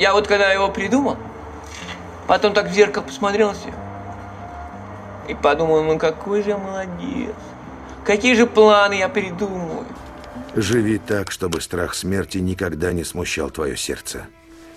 Я 0.00 0.14
вот 0.14 0.26
когда 0.26 0.50
его 0.50 0.70
придумал, 0.70 1.18
потом 2.26 2.54
так 2.54 2.70
в 2.70 2.72
зеркало 2.72 3.02
посмотрел 3.02 3.48
на 3.48 3.54
себя 3.54 3.74
и 5.28 5.34
подумал, 5.34 5.84
ну 5.84 5.98
какой 5.98 6.42
же 6.42 6.48
я 6.48 6.56
молодец. 6.56 7.34
Какие 8.06 8.32
же 8.32 8.46
планы 8.46 8.94
я 8.94 9.10
придумаю. 9.10 9.84
Живи 10.54 10.96
так, 10.96 11.30
чтобы 11.30 11.60
страх 11.60 11.94
смерти 11.94 12.38
никогда 12.38 12.94
не 12.94 13.04
смущал 13.04 13.50
твое 13.50 13.76
сердце. 13.76 14.26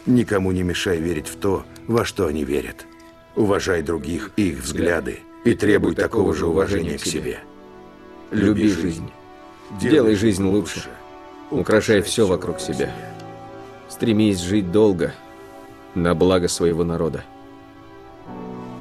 Никому 0.05 0.51
не 0.51 0.61
мешай 0.61 0.97
верить 0.97 1.29
в 1.29 1.39
то, 1.39 1.63
во 1.87 2.03
что 2.03 2.27
они 2.27 2.43
верят. 2.43 2.85
Уважай 3.37 3.81
других 3.81 4.31
и 4.35 4.49
их 4.49 4.59
взгляды, 4.59 5.21
и 5.45 5.53
требуй 5.53 5.95
такого 5.95 6.35
же 6.35 6.47
уважения 6.47 6.97
к 6.97 7.05
себе. 7.05 7.39
Люби 8.29 8.67
жизнь. 8.67 9.09
Делай 9.79 10.15
жизнь 10.15 10.43
лучше. 10.43 10.89
Украшай 11.49 12.01
все 12.01 12.27
вокруг 12.27 12.59
себя. 12.59 12.93
Стремись 14.03 14.41
жить 14.41 14.69
долго, 14.69 15.13
на 15.95 16.13
благо 16.13 16.49
своего 16.49 16.83
народа. 16.83 17.23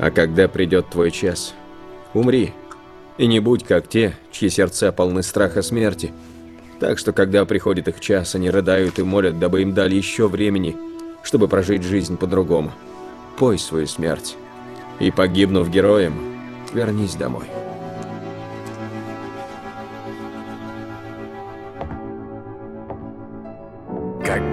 А 0.01 0.11
когда 0.11 0.49
придет 0.49 0.91
твой 0.91 1.13
час, 1.13 1.55
умри. 2.13 2.53
И 3.19 3.29
не 3.29 3.39
будь 3.39 3.63
как 3.63 3.87
те, 3.87 4.17
чьи 4.33 4.49
сердца 4.49 4.91
полны 4.91 5.23
страха 5.23 5.63
смерти. 5.63 6.11
Так 6.81 6.99
что, 6.99 7.13
когда 7.13 7.45
приходит 7.45 7.87
их 7.87 8.01
час, 8.01 8.35
они 8.35 8.51
рыдают 8.51 8.99
и 8.99 9.05
молят, 9.05 9.39
дабы 9.39 9.63
им 9.63 9.75
дали 9.75 9.95
еще 9.95 10.27
времени, 10.27 10.77
чтобы 11.23 11.47
прожить 11.47 11.85
жизнь 11.85 12.17
по-другому. 12.17 12.73
Пой 13.39 13.61
свою 13.61 13.87
смерть. 13.87 14.37
И, 14.99 15.13
погибнув 15.13 15.71
героем, 15.71 16.15
вернись 16.75 17.15
домой. 17.15 17.45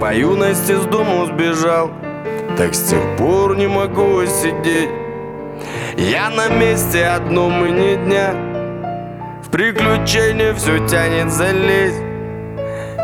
По 0.00 0.14
юности 0.14 0.72
с 0.72 0.86
дому 0.86 1.26
сбежал. 1.26 1.90
Так 2.56 2.74
с 2.74 2.90
тех 2.90 3.00
пор 3.18 3.56
не 3.56 3.66
могу 3.66 4.24
сидеть. 4.24 4.88
Я 5.96 6.30
на 6.30 6.48
месте 6.48 7.04
одном 7.04 7.64
и 7.66 7.70
ни 7.70 7.96
дня. 7.96 8.34
В 9.44 9.50
приключения 9.50 10.54
все 10.54 10.86
тянет 10.88 11.30
залезть. 11.30 12.00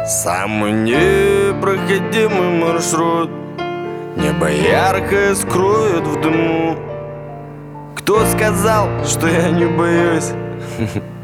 Самый 0.07 0.73
непроходимый 0.73 2.61
маршрут. 2.61 3.31
Небо 4.17 4.49
яркое 4.51 5.35
скроет 5.35 6.07
в 6.07 6.21
дыму. 6.23 6.77
Кто 7.97 8.25
сказал, 8.27 8.89
что 9.05 9.29
я 9.29 9.51
не 9.51 9.67
боюсь? 9.67 10.33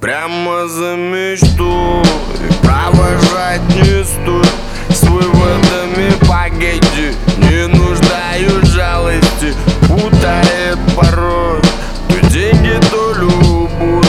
Прямо 0.00 0.68
за 0.68 0.94
мечту 0.94 2.02
И 2.38 2.52
провожать 2.64 3.62
не 3.74 4.04
стоит 4.04 4.46
С 4.90 5.02
выводами 5.02 6.12
погоди 6.28 7.14
Не 7.38 7.66
нуждаю 7.66 8.64
жалости. 8.66 9.54
Путает 9.88 10.78
порой 10.94 11.60
То 12.08 12.26
деньги, 12.28 12.78
то 12.90 13.14
любовь. 13.18 14.06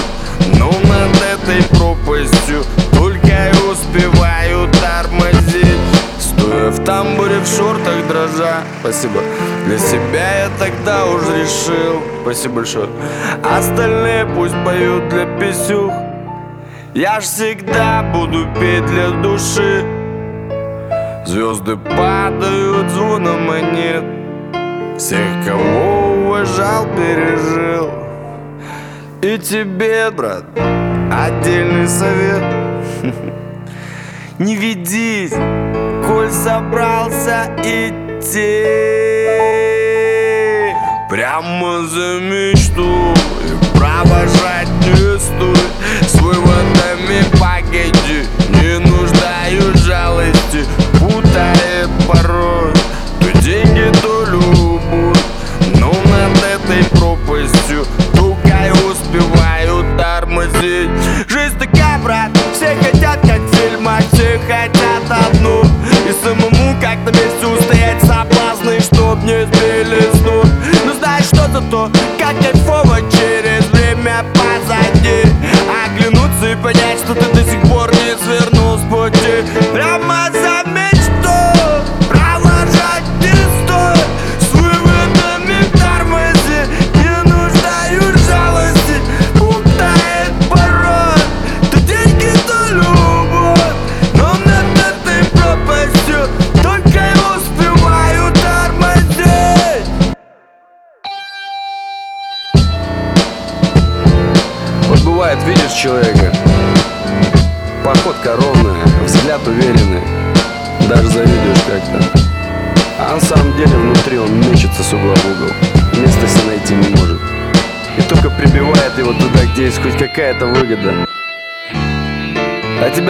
Но 0.60 0.70
над 0.70 1.16
этой 1.24 1.64
пропастью 1.78 2.64
Только 2.92 3.50
и 3.50 3.72
успеваю 3.72 4.68
тормозить 4.68 4.77
В 6.70 6.84
тамбуре 6.84 7.40
в 7.40 7.48
шортах 7.48 8.08
дрожа. 8.08 8.62
Спасибо. 8.82 9.22
Для 9.66 9.78
себя 9.78 10.44
я 10.44 10.50
тогда 10.60 11.06
уже 11.06 11.42
решил. 11.42 12.02
Спасибо 12.24 12.56
большое. 12.56 12.90
Остальные 13.44 14.26
пусть 14.36 14.56
поют 14.66 15.08
для 15.08 15.26
писюх. 15.40 15.94
Я 16.94 17.22
ж 17.22 17.24
всегда 17.24 18.04
буду 18.14 18.46
петь 18.60 18.86
для 18.86 19.12
души. 19.12 19.86
Звезды 21.26 21.78
падают 21.78 22.90
звоном 22.92 23.46
монет 23.46 24.04
Всех, 24.98 25.46
кого 25.46 26.26
уважал, 26.26 26.86
пережил. 26.96 27.92
И 29.22 29.38
тебе, 29.38 30.10
брат, 30.10 30.44
отдельный 31.12 31.88
совет. 31.88 32.44
Не 34.40 34.56
ведись, 34.56 35.34
коль 36.08 36.32
собрался 36.32 37.50
идти? 37.64 38.64
Прямо 41.10 41.84
за 41.88 42.20
мечту 42.20 43.14
И 43.46 43.78
провожать 43.78 44.67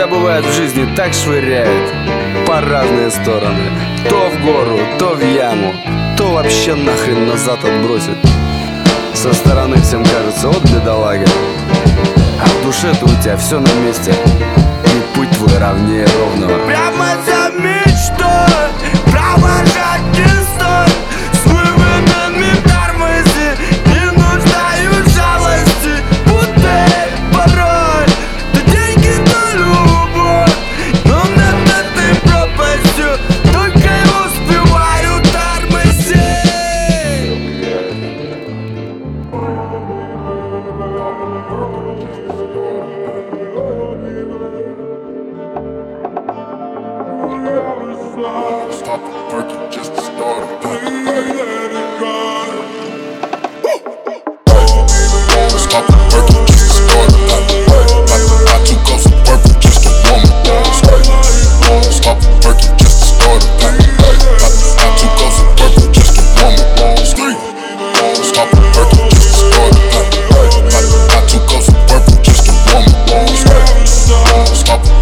Бывает 0.10 0.46
в 0.46 0.54
жизни 0.54 0.88
так 0.96 1.14
швыряет 1.14 1.94
По 2.46 2.62
разные 2.62 3.12
стороны. 3.12 3.72
То 4.10 4.30
в 4.30 4.42
гору, 4.46 4.80
то 4.98 5.16
в 5.16 5.22
яму 5.22 5.74
То 6.18 6.32
вообще 6.32 6.76
нахрен 6.76 7.28
назад 7.28 7.60
отбросит. 7.64 8.18
Со 9.14 9.34
стороны 9.34 9.78
всем 9.78 10.06
кажется, 10.06 10.48
вот 10.48 10.64
бедолага. 10.64 11.26
А 12.40 12.46
в 12.46 12.66
душе-то 12.66 13.06
у 13.06 13.22
тебя 13.22 13.36
все 13.38 13.60
на 13.60 13.74
месте 13.86 14.14
И 14.86 15.16
путь 15.16 15.30
твой 15.32 15.58
ровнее 15.58 16.06
ровного 16.20 16.58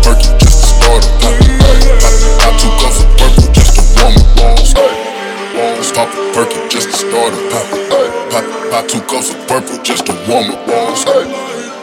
perky 0.05 0.29
just 0.37 0.61
to 0.61 0.67
start 0.69 1.03
a 1.03 1.09
pop. 1.17 1.33
it. 1.41 1.57
I 2.45 2.53
took 2.61 2.77
off 2.85 3.01
a 3.01 3.05
purple 3.17 3.49
just 3.57 3.73
to 3.75 3.81
warm 3.97 4.17
up. 4.37 4.61
Let's 5.57 5.91
pop 5.91 6.13
a 6.13 6.33
perky 6.33 6.59
just 6.69 6.89
to 6.91 6.97
start 6.97 7.33
a 7.33 7.41
pop. 7.49 7.65
it. 7.73 7.89
I 8.71 8.85
took 8.87 9.13
off 9.13 9.33
a 9.33 9.47
purple 9.47 9.81
just 9.81 10.05
to 10.05 10.13
warm 10.29 10.51
up. 10.51 10.67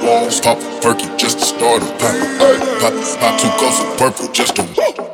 Let's 0.03 0.41
pop 0.41 0.59
a 0.59 0.81
perky 0.81 1.09
just 1.17 1.41
to 1.41 1.45
start 1.45 1.83
a 1.83 1.87
pop. 1.99 2.15
it. 2.15 2.63
I 3.21 3.37
took 3.43 3.63
off 3.67 3.81
a 3.83 3.99
purple 3.99 4.33
just 4.33 4.57
to. 4.57 5.12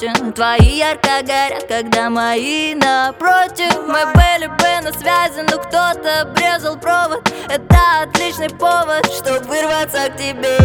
Сотен 0.00 0.32
Твои 0.32 0.78
ярко 0.78 1.22
горят, 1.22 1.64
когда 1.68 2.08
мои 2.08 2.74
напротив. 2.74 3.72
Мы 3.86 4.06
были 4.14 4.46
бы 4.46 4.80
на 4.82 4.92
связи, 4.92 5.44
но 5.50 5.58
кто-то 5.58 6.22
обрезал 6.22 6.78
провод. 6.78 7.30
Это 7.48 8.02
отличный 8.02 8.48
повод, 8.48 9.06
чтобы 9.12 9.40
вырваться 9.46 10.08
к 10.08 10.16
тебе. 10.16 10.56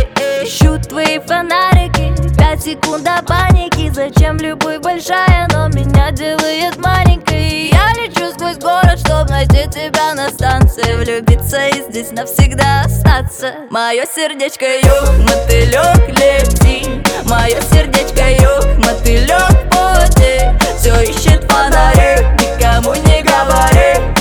Ищу 0.43 0.79
твои 0.79 1.19
фонарики, 1.19 2.13
пять 2.37 2.63
секунд 2.63 3.03
до 3.03 3.21
паники. 3.23 3.89
Зачем 3.93 4.37
любовь 4.37 4.79
большая, 4.79 5.47
но 5.51 5.67
меня 5.69 6.11
делает 6.11 6.77
маленькой? 6.77 7.71
Я 7.71 7.91
лечу 7.93 8.31
сквозь 8.31 8.57
город, 8.57 8.99
чтобы 8.99 9.29
найти 9.31 9.69
тебя 9.69 10.13
на 10.13 10.29
станции. 10.29 10.95
Влюбиться 10.95 11.67
и 11.67 11.81
здесь 11.89 12.11
навсегда 12.11 12.83
остаться. 12.85 13.53
Мое 13.69 14.05
сердечко 14.05 14.65
юг, 14.65 15.09
мотылек 15.23 16.07
лети. 16.09 17.01
Мое 17.25 17.59
сердечко 17.71 18.29
юг, 18.29 18.85
мотылек 18.85 19.24
пути 19.69 20.41
Все 20.77 21.01
ищет 21.01 21.43
фонари, 21.49 22.25
никому 22.39 22.93
не 22.95 23.23
говори 23.23 24.14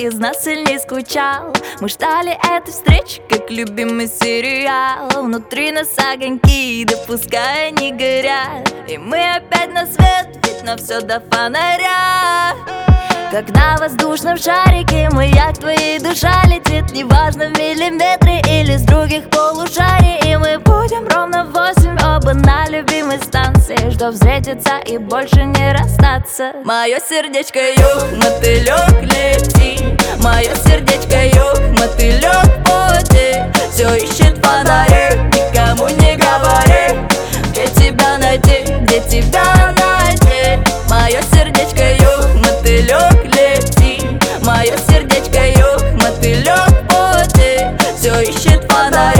из 0.00 0.14
нас 0.14 0.44
сильнее 0.44 0.78
скучал. 0.78 1.52
Мы 1.80 1.88
ждали 1.88 2.32
этой 2.56 2.72
встречи, 2.72 3.20
как 3.28 3.50
любимый 3.50 4.08
сериал. 4.08 5.08
Внутри 5.22 5.72
нас 5.72 5.88
огоньки, 5.98 6.84
да 6.86 6.96
пускай 7.06 7.68
они 7.68 7.92
горят. 7.92 8.72
И 8.88 8.96
мы 8.96 9.18
опять 9.34 9.72
на 9.72 9.84
свет, 9.84 10.28
ведь 10.46 10.62
на 10.64 10.76
все 10.78 11.00
до 11.02 11.20
фонаря. 11.30 12.54
Как 13.30 13.48
на 13.50 13.76
воздушном 13.76 14.36
шарике 14.38 15.08
Маяк 15.10 15.58
твоей 15.58 16.00
душа 16.00 16.42
летит 16.46 16.90
Неважно 16.90 17.46
в 17.46 17.58
миллиметры 17.58 18.40
или 18.50 18.76
с 18.76 18.82
других 18.82 19.30
полушарий. 19.30 20.18
И 20.28 20.36
мы 20.36 20.58
будем 20.58 21.06
ровно 21.06 21.44
восемь 21.44 21.96
Оба 22.02 22.34
на 22.34 22.68
любимой 22.68 23.18
станции. 23.18 23.90
Что 23.90 24.10
встретиться 24.10 24.78
и 24.84 24.98
больше 24.98 25.44
не 25.44 25.72
расстаться. 25.72 26.54
Мое 26.64 26.98
сердечко 26.98 27.60
юг, 27.60 28.18
мотылек 28.18 29.02
лети 29.02 29.89
Мое 30.22 30.54
сердечко 30.64 31.24
юг, 31.24 31.60
мотылек 31.78 32.48
пути 32.64 33.42
Все 33.72 33.94
ищет 33.96 34.44
фонари, 34.44 35.18
никому 35.32 35.88
не 35.88 36.16
говори. 36.16 36.98
Где 37.50 37.66
тебя 37.68 38.18
найти, 38.18 38.64
где 38.82 39.00
тебя 39.00 39.74
найти? 39.78 40.58
Мое 40.88 41.20
сердечко 41.32 41.92
юг, 42.02 42.34
мотылек 42.44 43.24
лети. 43.24 44.18
Мое 44.42 44.76
сердечко 44.88 45.46
юг, 45.58 45.82
мотылек 46.02 46.72
пути 46.88 47.66
Все 47.98 48.20
ищет 48.20 48.70
фонари, 48.70 49.19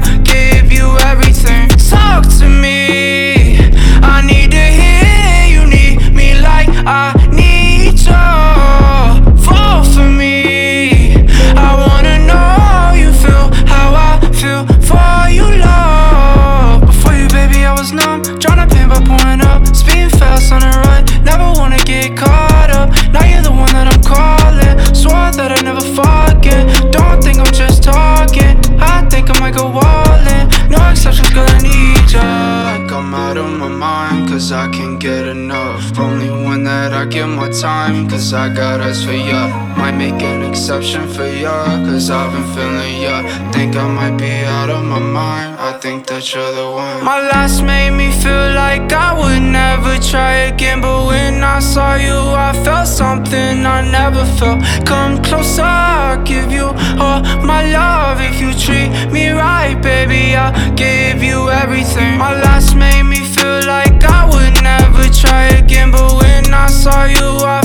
Cause 38.09 38.33
I 38.33 38.53
got 38.53 38.81
eyes 38.81 39.03
for 39.03 39.13
ya. 39.13 39.47
Might 39.77 39.97
make 39.97 40.21
an 40.21 40.43
exception 40.43 41.07
for 41.09 41.25
ya 41.25 41.65
Cause 41.85 42.09
I've 42.09 42.31
been 42.33 42.47
feeling 42.53 43.01
ya. 43.01 43.15
Think 43.51 43.75
I 43.75 43.87
might 43.87 44.17
be 44.17 44.31
out 44.57 44.69
of 44.69 44.83
my 44.83 44.99
mind. 44.99 45.59
I 45.59 45.77
think 45.79 46.07
that 46.07 46.23
you're 46.33 46.53
the 46.53 46.69
one. 46.71 47.03
My 47.03 47.19
last 47.31 47.61
made 47.63 47.91
me 47.91 48.11
feel 48.23 48.53
like 48.53 48.91
I 48.91 49.17
would 49.19 49.41
never 49.41 49.97
try 49.99 50.51
again 50.51 50.81
But 50.81 51.05
when 51.07 51.43
I 51.43 51.59
saw 51.59 51.95
you 51.95 52.19
I 52.47 52.51
felt 52.63 52.87
something 52.87 53.65
I 53.65 53.81
never 53.81 54.25
felt. 54.37 54.59
Come 54.85 55.21
closer, 55.23 55.63
I'll 55.63 56.23
give 56.23 56.51
you 56.51 56.67
all 57.01 57.21
my 57.43 57.61
love. 57.71 58.19
If 58.21 58.39
you 58.39 58.53
treat 58.53 58.89
me 59.11 59.29
right, 59.29 59.75
baby, 59.81 60.35
I'll 60.35 60.53
give 60.75 61.23
you 61.23 61.49
everything. 61.49 62.17
My 62.17 62.33
last 62.33 62.75
made 62.75 63.03
me 63.03 63.19
feel 63.35 63.61
like 63.65 64.03
I 64.03 64.25
would 64.31 64.63
never 64.63 65.03
try 65.13 65.47
again 65.61 65.91
But 65.91 66.13
when 66.21 66.53
I 66.53 66.67
saw 66.67 67.05
you 67.05 67.29
I 67.45 67.60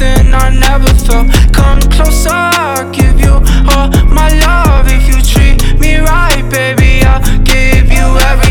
something 0.00 0.34
I 0.34 0.50
never 0.50 0.88
felt. 1.04 1.28
Come 1.52 1.80
closer, 1.90 2.30
I'll 2.32 2.90
give 2.90 3.20
you 3.20 3.34
all 3.70 3.88
my 4.08 4.28
love. 4.40 4.86
If 4.88 5.06
you 5.08 5.20
treat 5.22 5.78
me 5.78 5.96
right, 5.98 6.42
baby, 6.50 7.04
I'll 7.04 7.20
give 7.44 7.90
you 7.92 8.06
everything. 8.28 8.49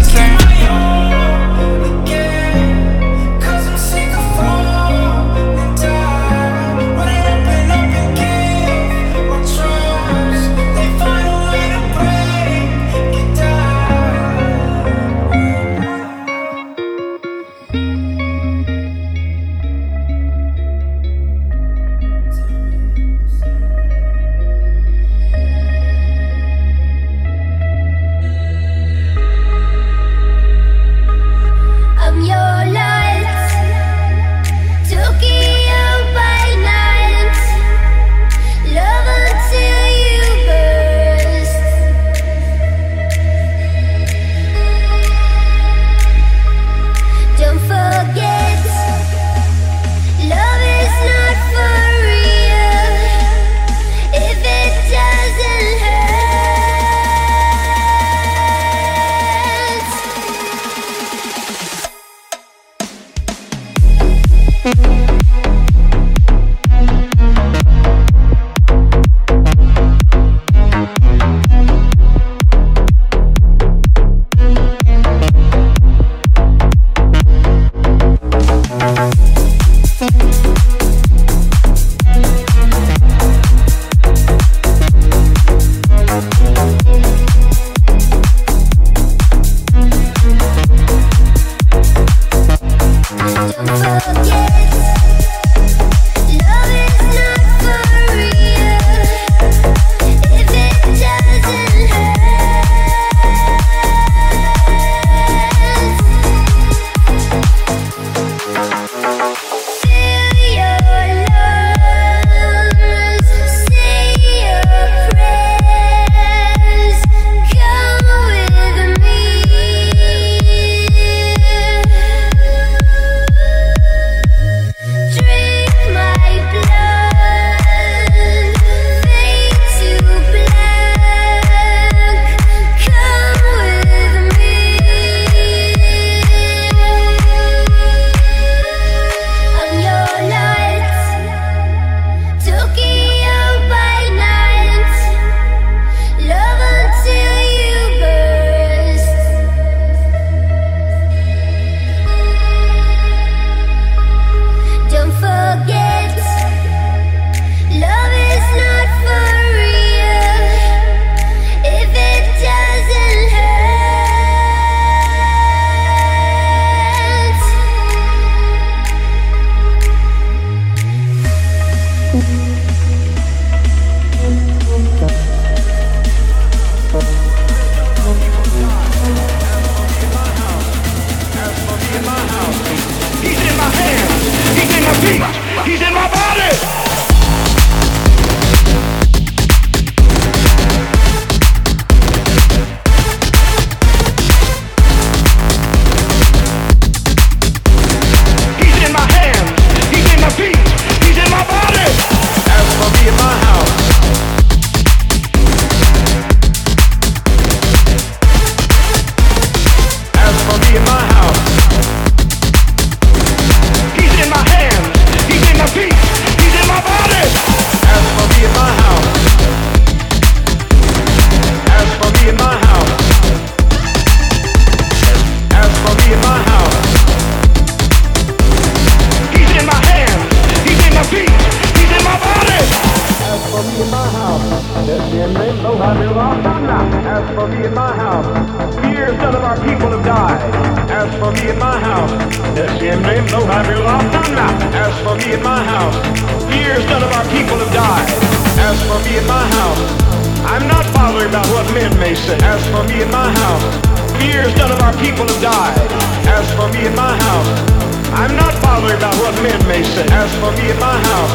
for 260.49 260.61
me 260.61 260.71
and 260.71 260.79
my 260.79 260.97
house, 260.97 261.33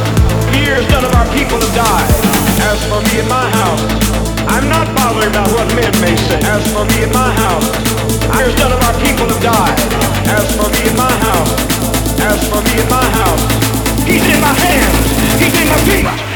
years 0.58 0.88
none 0.90 1.04
of 1.04 1.14
our 1.14 1.26
people 1.34 1.58
have 1.58 1.74
died. 1.74 2.10
As 2.66 2.82
for 2.90 3.00
me 3.06 3.20
and 3.20 3.28
my 3.28 3.46
house, 3.50 3.82
I'm 4.50 4.68
not 4.68 4.86
bothering 4.96 5.30
about 5.30 5.50
what 5.54 5.68
men 5.74 5.92
may 6.00 6.16
say. 6.16 6.38
As 6.42 6.62
for 6.72 6.84
me 6.84 7.04
and 7.04 7.12
my 7.12 7.30
house, 7.30 7.68
years 8.34 8.56
none 8.58 8.72
of 8.72 8.80
our 8.82 8.96
people 9.04 9.26
have 9.30 9.42
died. 9.42 9.78
As 10.34 10.46
for 10.56 10.68
me 10.68 10.82
and 10.88 10.96
my 10.98 11.14
house, 11.26 11.52
as 12.26 12.40
for 12.50 12.60
me 12.66 12.74
and 12.80 12.90
my 12.90 13.06
house, 13.20 13.44
he's 14.02 14.24
in 14.26 14.40
my 14.40 14.54
hands, 14.66 14.98
he's 15.38 15.54
in 15.62 15.68
my 15.68 15.78
feet. 15.86 16.33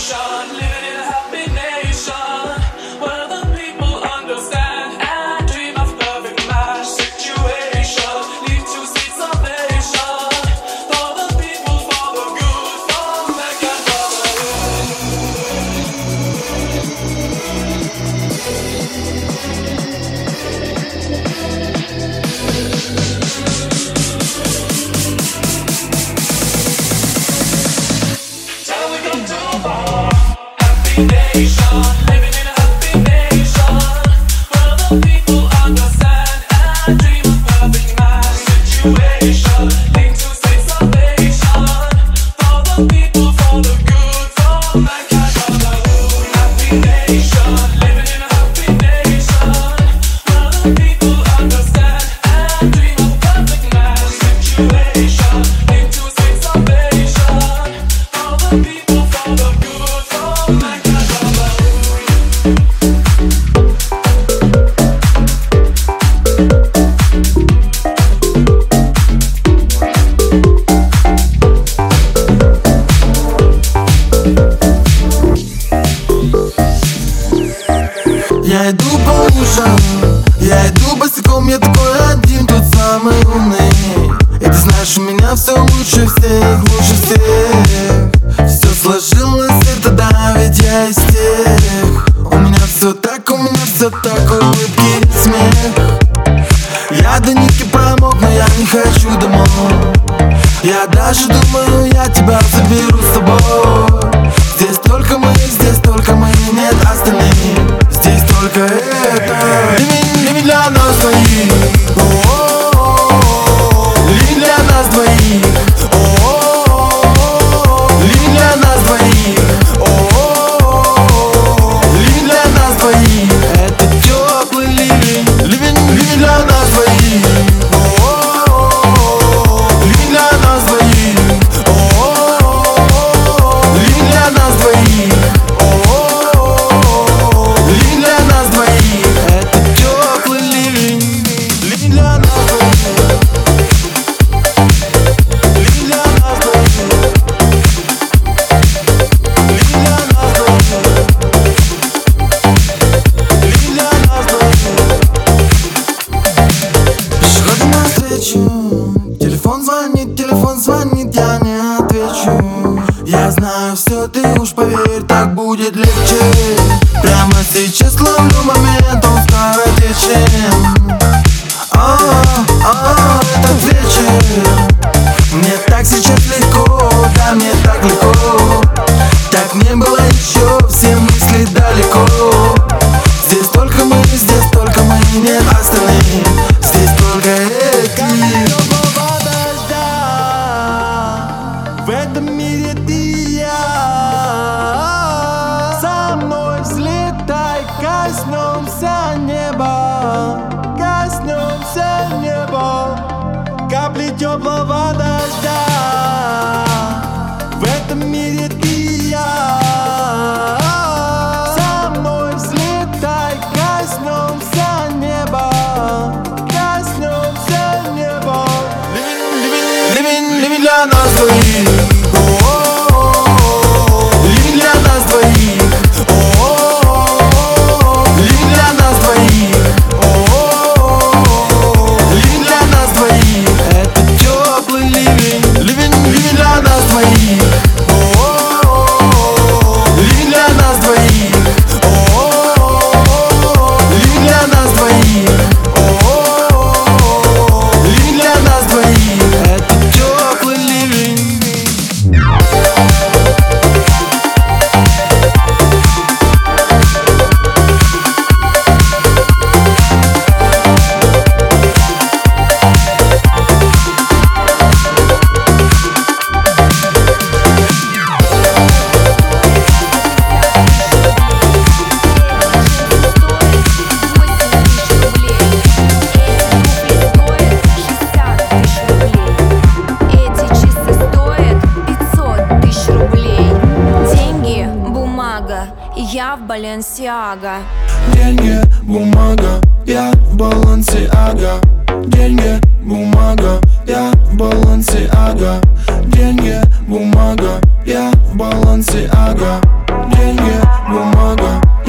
Nation, 0.00 0.56
living 0.56 0.89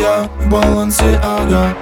я 0.01 0.27
в 0.39 0.49
балансе 0.49 1.19
ага. 1.23 1.75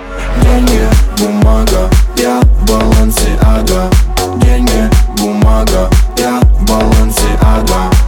Деньги, 0.44 0.82
бумага, 1.18 1.90
я 2.18 2.42
в 2.42 2.66
балансе 2.66 3.38
ага. 3.42 3.90
Деньги, 4.42 4.90
бумага, 5.18 5.90
я 6.18 6.40
в 6.42 6.66
балансе 6.66 7.30
ага 7.42 7.99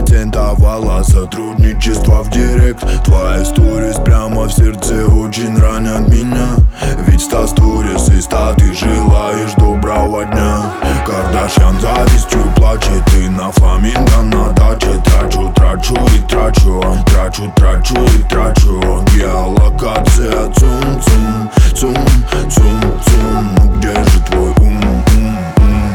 ты 0.00 0.24
запатентовала 0.24 1.02
сотрудничество 1.02 2.22
в 2.22 2.30
директ. 2.30 2.84
Твои 3.04 3.44
сторис 3.44 3.96
прямо 3.96 4.44
в 4.44 4.52
сердце 4.52 5.06
очень 5.06 5.56
ранят 5.58 6.08
меня. 6.08 6.56
Ведь 7.06 7.20
ста 7.20 7.46
сторис 7.46 8.08
и 8.08 8.20
ста 8.20 8.54
ты 8.54 8.72
желаешь 8.72 9.52
доброго 9.56 10.24
дня. 10.24 10.72
Кардашьян 11.06 11.78
завистью 11.80 12.40
плачет 12.56 13.04
Ты 13.10 13.28
на 13.30 13.52
фламинго 13.52 14.22
на 14.22 14.50
даче 14.52 15.00
Трачу, 15.04 15.52
трачу 15.54 15.94
и 15.94 16.20
трачу 16.28 16.82
Трачу, 17.06 17.52
трачу 17.56 17.94
и 17.94 18.22
трачу 18.30 18.80
Геолокация 19.14 20.50
цум-цум 20.54 21.50
Цум, 21.74 21.96
цум, 22.50 22.80
цум 23.04 23.50
Ну 23.58 23.78
где 23.78 23.92
же 23.92 24.20
твой 24.30 24.50
ум, 24.60 24.80
ум, 25.18 25.36
ум? 25.58 25.94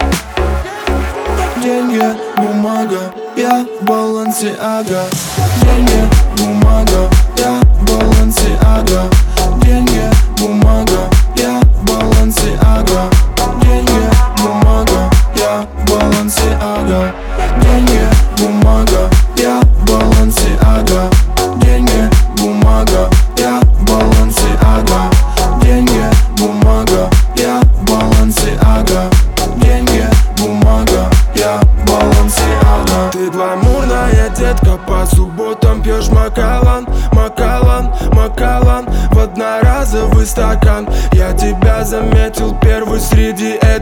Деньги, 1.63 2.03
бумага, 2.38 3.12
я 3.35 3.65
балансиага, 4.39 5.04
деньги, 5.63 6.10
бумага, 6.38 7.10
я 7.38 7.62
балансиага 7.82 9.18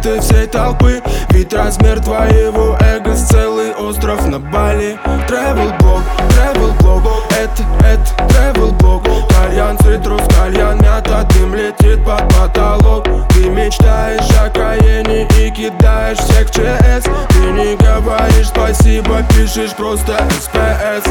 этой 0.08 0.20
всей 0.22 0.48
толпы? 0.48 1.02
Ведь 1.30 1.54
размер 1.54 2.00
твоего 2.00 2.78
эго 2.80 3.16
с 3.16 3.28
целый 3.28 3.74
остров 3.74 4.26
на 4.28 4.40
Бали. 4.40 4.98
Travel 5.28 5.78
блог, 5.80 6.02
travel 6.30 6.74
блог, 6.82 7.04
это, 7.32 7.64
это 7.86 8.24
travel 8.34 8.72
блог 8.74 9.04
Кальян, 9.30 9.78
цитрус, 9.80 10.22
кальян, 10.36 10.78
мята, 10.80 11.28
дым 11.34 11.54
летит 11.54 12.04
под 12.06 12.24
потолок. 12.34 13.06
Ты 13.30 13.50
мечтаешь 13.50 14.30
о 14.40 14.50
Каене 14.50 15.28
и 15.38 15.52
кидаешь 15.52 16.18
всех 16.20 16.50
ЧС. 16.52 17.06
Ты 17.30 17.52
не 17.52 17.76
говоришь 17.76 18.48
спасибо, 18.48 19.24
пишешь 19.30 19.74
просто 19.76 20.18
СПС 20.40 21.10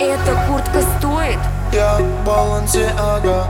Эта 0.00 0.46
куртка 0.48 0.82
стоит, 0.98 1.38
Я 1.72 1.98
в 1.98 2.24
балансе, 2.24 2.90
ага. 2.98 3.46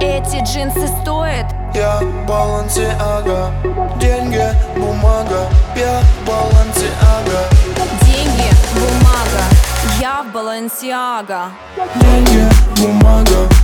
Эти 0.00 0.42
джинсы 0.44 0.86
стоят? 1.02 1.46
Я 1.74 2.00
в 2.00 2.26
бумага 12.78 13.57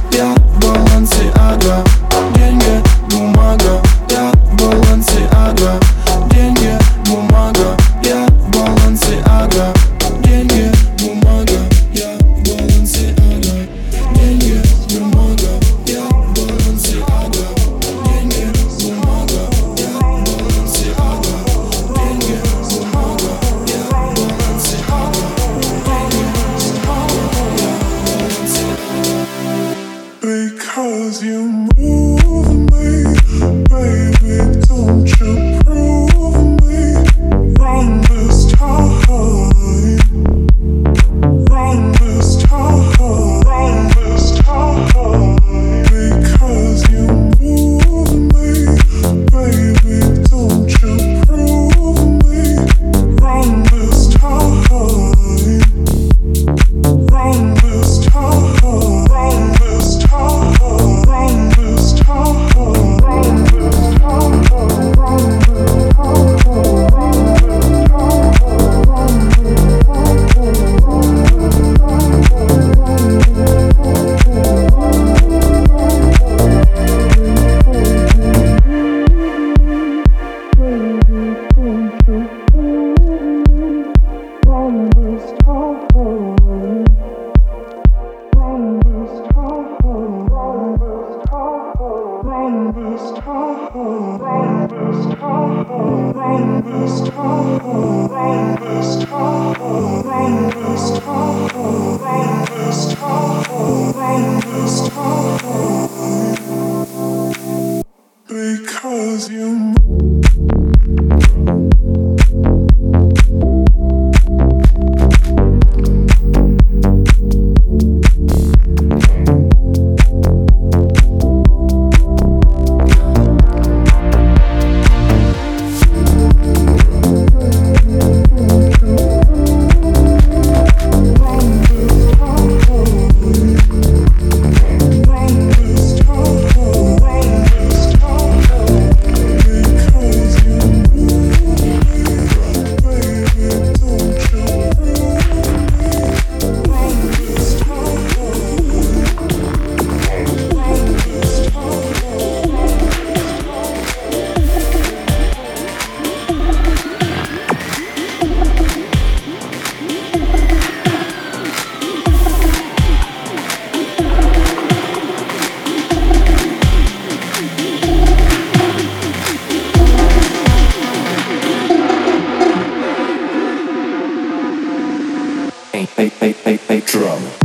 drum. 176.95 177.44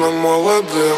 Нужно 0.00 0.10
молодым 0.10 0.96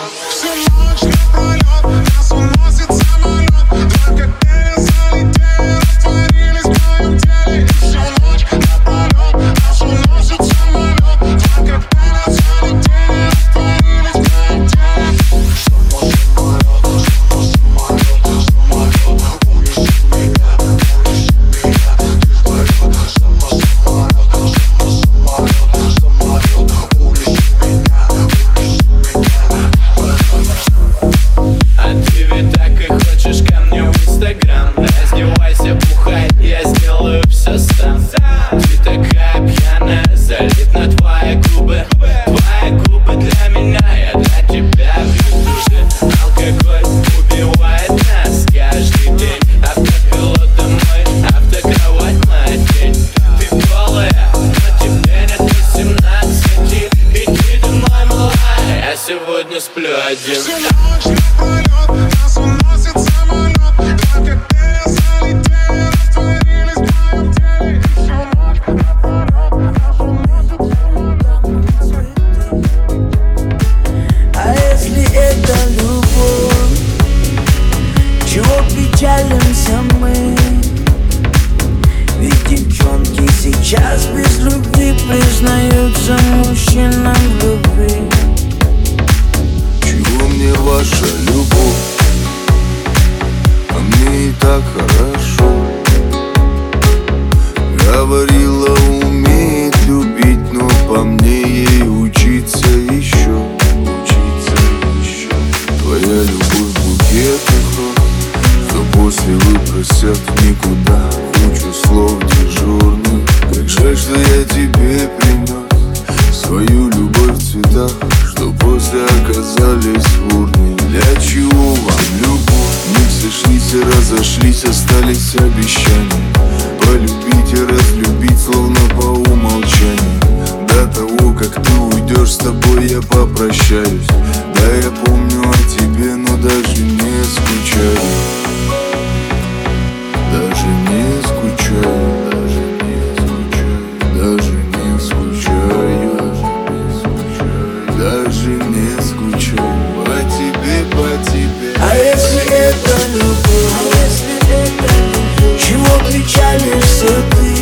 не 148.69 149.01
скучаю 149.03 150.05
По 150.05 150.17
тебе, 150.31 150.85
по 150.91 151.09
тебе 151.31 151.75
А 151.81 151.97
если 151.97 152.43
это 152.53 152.95
любовь? 153.15 153.73
А 153.75 153.83
если 154.05 154.37
это 154.51 154.89
любовь? 155.05 155.61
Чего 155.61 155.93
печалишься 156.09 157.13
ты? 157.33 157.53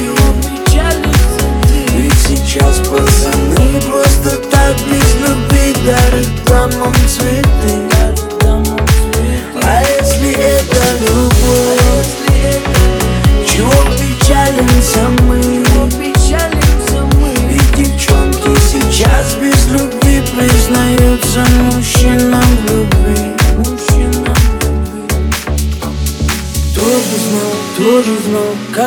Ведь 2.01 2.15
сейчас 2.27 2.79
пацаны 2.79 3.81
просто 3.83 4.37
так 4.51 4.75
без 4.89 5.15
любви 5.17 5.75
дарят 5.85 6.29
дамам 6.47 6.95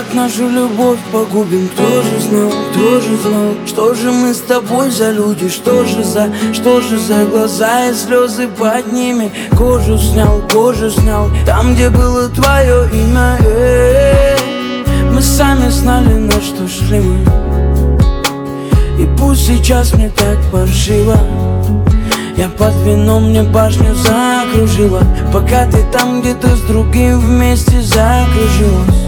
как 0.04 0.14
нашу 0.14 0.50
любовь 0.50 1.00
погубим. 1.12 1.70
Тоже 1.70 2.20
знал, 2.20 2.52
тоже 2.74 3.18
знал, 3.18 3.54
что 3.66 3.94
же 3.94 4.12
мы 4.12 4.34
с 4.34 4.40
тобой 4.40 4.90
за 4.90 5.12
люди 5.12 5.50
Что 5.50 5.86
же 5.86 6.04
за, 6.04 6.30
что 6.54 6.82
же 6.82 6.98
за 6.98 7.26
глаза 7.26 7.90
и 7.90 7.94
слезы 7.94 8.48
под 8.48 8.92
ними? 8.92 9.32
Кожу 9.58 9.98
снял, 9.98 10.42
кожу 10.52 10.90
снял, 10.90 11.30
там 11.46 11.74
где 11.74 11.90
было 11.90 12.28
твое 12.30 12.90
имя. 12.94 13.38
Мы 15.12 15.22
сами 15.22 15.70
знали, 15.70 16.14
на 16.14 16.42
что 16.42 16.68
шли 16.68 17.00
мы. 17.00 17.20
И 19.00 19.08
пусть 19.18 19.48
сейчас 19.48 19.94
мне 19.94 20.10
так 20.10 20.38
паршиво. 20.52 21.18
Я 22.36 22.50
под 22.50 22.74
вином 22.84 23.30
мне 23.30 23.44
башню 23.44 23.94
закружила. 23.96 25.02
Пока 25.32 25.66
ты 25.68 25.86
там 25.92 26.22
где-то 26.22 26.56
с 26.56 26.62
другим 26.62 27.20
вместе 27.20 27.82
закружилась 27.82 29.03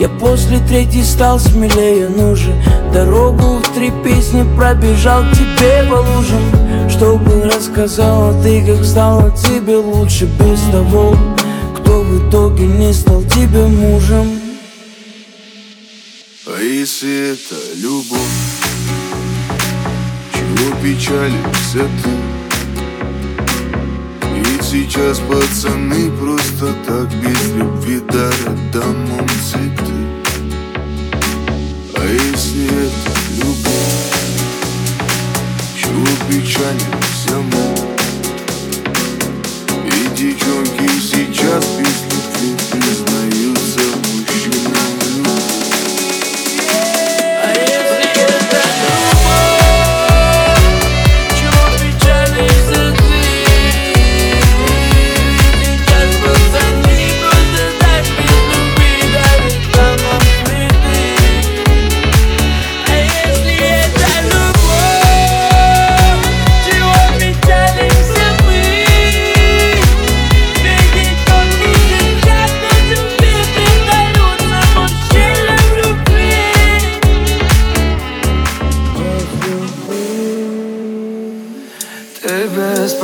Я 0.00 0.08
после 0.08 0.58
третьей 0.58 1.04
стал 1.04 1.38
смелее, 1.38 2.08
ну 2.08 2.34
же 2.34 2.52
Дорогу 2.92 3.58
в 3.58 3.74
три 3.74 3.92
песни 4.02 4.44
пробежал 4.56 5.22
к 5.22 5.32
тебе 5.32 5.84
по 5.88 5.94
лужам 5.94 6.90
Чтобы 6.90 7.44
рассказала 7.44 8.34
ты, 8.42 8.64
как 8.66 8.84
стало 8.84 9.30
тебе 9.30 9.76
лучше 9.76 10.26
Без 10.26 10.60
того, 10.72 11.16
кто 11.76 12.00
в 12.00 12.28
итоге 12.28 12.66
не 12.66 12.92
стал 12.92 13.22
тебе 13.22 13.66
мужем 13.66 14.26
А 16.46 16.60
если 16.60 17.32
это 17.32 17.54
любовь? 17.76 18.18
Чего 20.32 20.76
печалишься 20.82 21.88
ты? 22.02 22.23
Сейчас 24.74 25.20
пацаны 25.20 26.10
просто 26.18 26.74
так 26.84 27.08
без 27.20 27.52
любви 27.54 28.00
дарят 28.10 28.72
домом 28.72 29.28
цветы 29.48 29.94
А 31.94 32.04
если 32.04 32.64
это 32.66 33.12
любовь? 33.36 34.16
Чего 35.80 36.08
печалимся 36.28 37.36
мы? 37.52 37.66
И 39.86 39.88
девчонки 40.16 40.88
сейчас 41.00 41.64
без 41.78 41.96
любви 42.10 42.50
признаются 42.72 43.03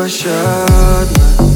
беспощадна 0.09 1.48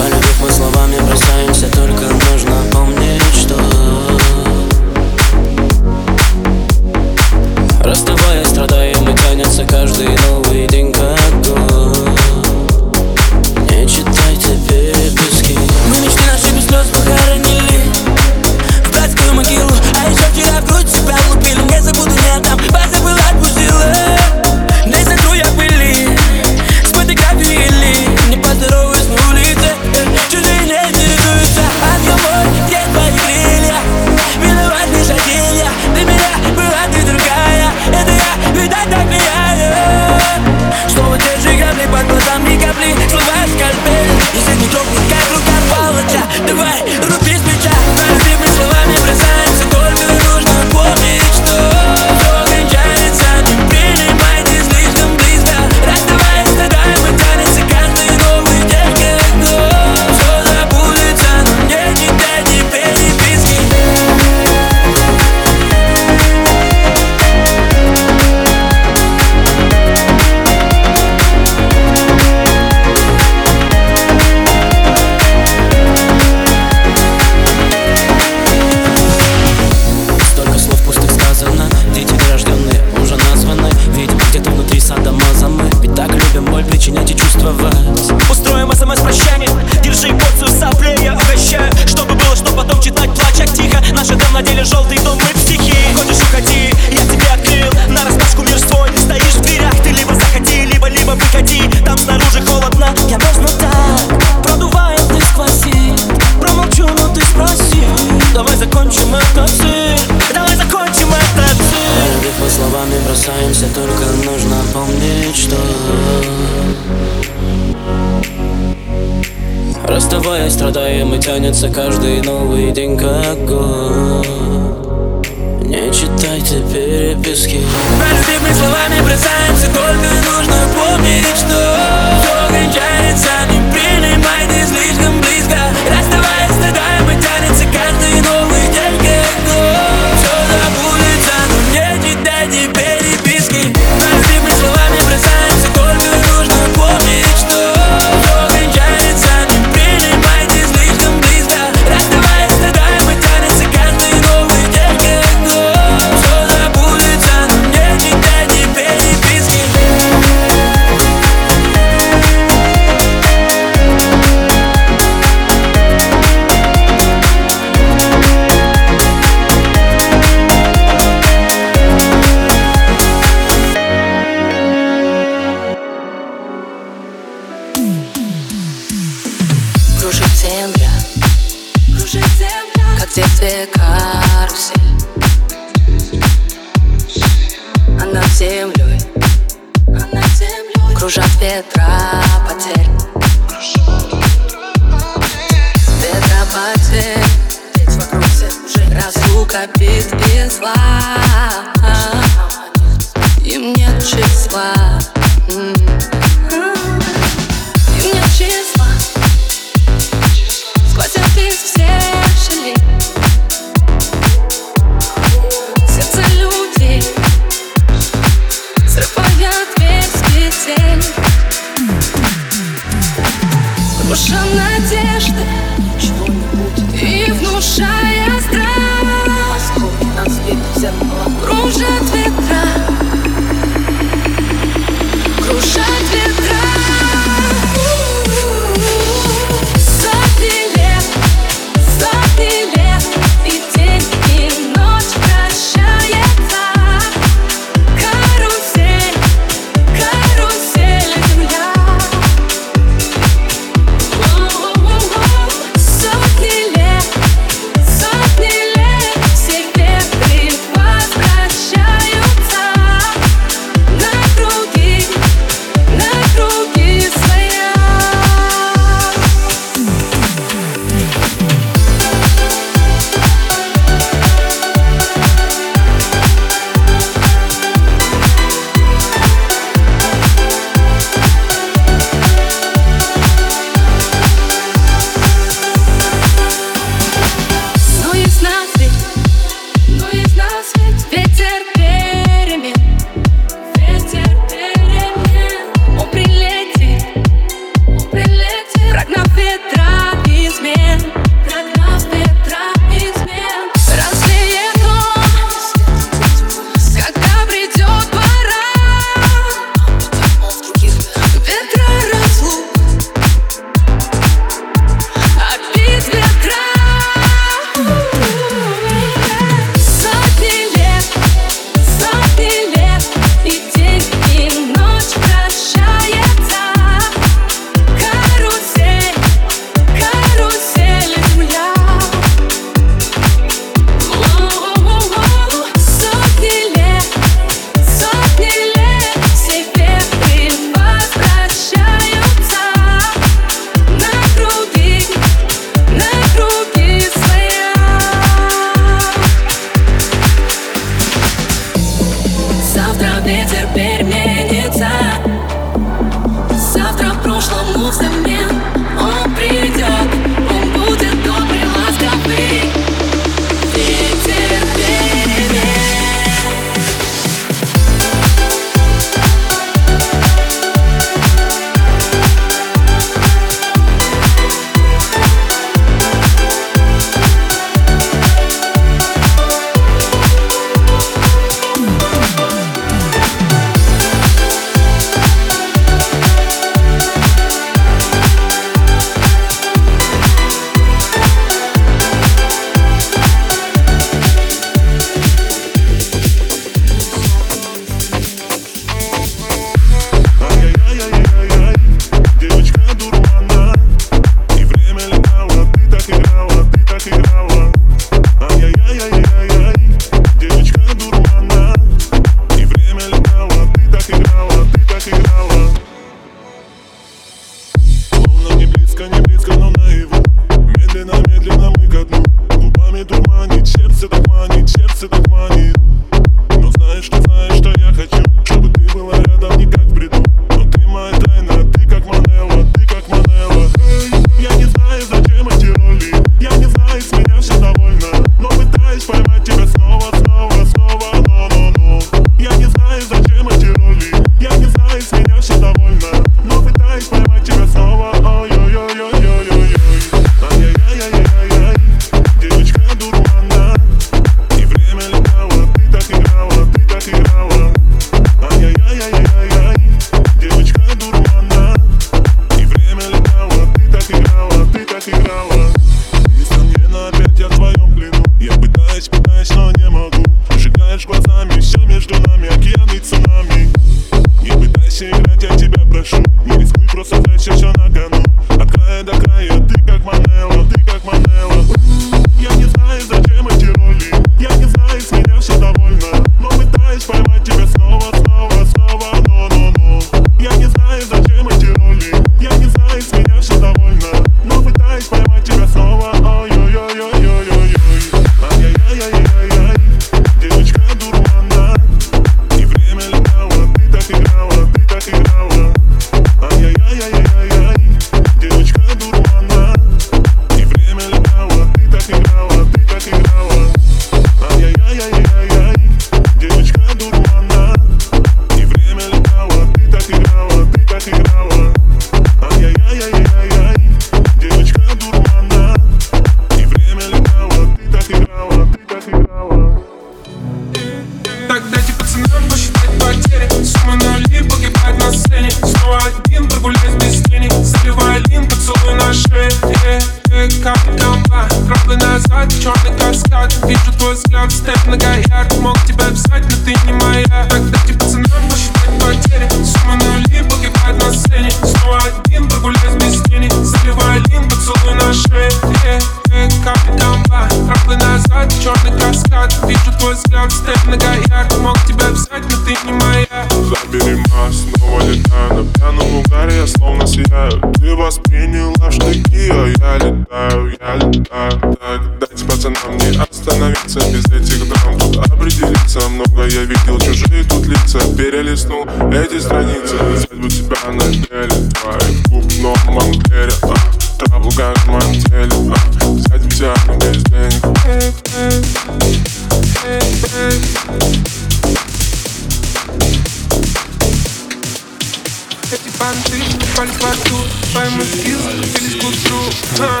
Эти 595.70 595.90
банты 595.98 596.42
попали 596.60 596.90
в 596.90 596.98
порту 596.98 597.36
Твои 597.72 597.90
мозги 597.90 598.32
закупились 598.32 598.94
к 598.94 599.04
утру 599.04 599.38
А. 599.80 600.00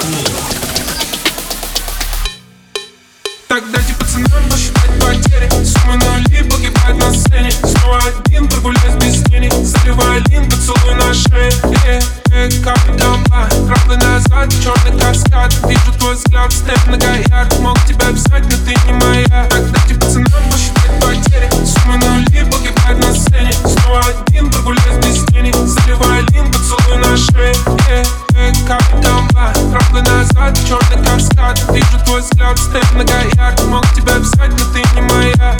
Так 3.48 3.70
дайте 3.70 3.92
пацанам 3.94 4.48
посчитать 4.50 4.98
потери. 4.98 5.50
Суммы 5.64 5.96
нули 5.96 6.42
погибают 6.48 6.98
на 6.98 7.12
сцене. 7.12 7.50
Снова 7.50 7.98
один 7.98 8.48
прогуляй 8.48 8.90
с 8.90 8.94
объяснений 8.94 9.50
Заливай 9.62 10.20
лин, 10.30 10.50
поцелуй 10.50 10.94
на 10.94 11.12
шее. 11.12 11.52
Э, 11.84 12.00
э, 12.32 12.48
Капитан 12.62 13.22
Ба, 13.24 13.46
траплы 13.66 13.96
назад, 13.96 14.50
черный 14.62 14.98
каскад. 14.98 15.54
Вижу 15.68 15.92
твой 15.98 16.14
взгляд, 16.14 16.50
степ 16.50 16.86
многоярд 16.86 17.58
Мог 17.60 17.78
тебя 17.86 18.10
писать, 18.12 18.44
но 18.44 18.56
ты 18.64 18.74
не 18.86 18.92
моя. 18.94 19.46
Так 19.50 19.70
дайте 19.70 19.94
пацанам 19.96 20.50
посчитать 20.50 20.77
потери 21.00 21.48
Суммы 21.64 21.98
нули 21.98 22.44
погибают 22.50 22.98
на 22.98 23.14
сцене. 23.14 23.52
Снова 23.52 24.00
один 24.00 24.50
прогуляй 24.50 24.82
с 24.92 24.96
объяснений 24.96 25.52
Заливай 25.52 26.24
поцелуй 26.24 26.98
на 26.98 27.16
шее. 27.16 27.54
Э, 27.88 28.02
э, 28.34 28.52
Капитан 28.66 29.28
Ба, 29.32 29.52
траплы 29.70 30.02
назад, 30.02 30.58
черный 30.66 31.04
каскад. 31.04 31.58
Вижу 31.72 31.98
твой 32.04 32.20
взгляд, 32.20 32.58
степ 32.58 32.84
многоярд 32.94 33.64
Мог 33.64 33.86
тебя 33.94 34.14
писать, 34.18 34.50
но 34.50 34.72
ты 34.72 34.82
не 34.94 35.00
моя 35.02 35.56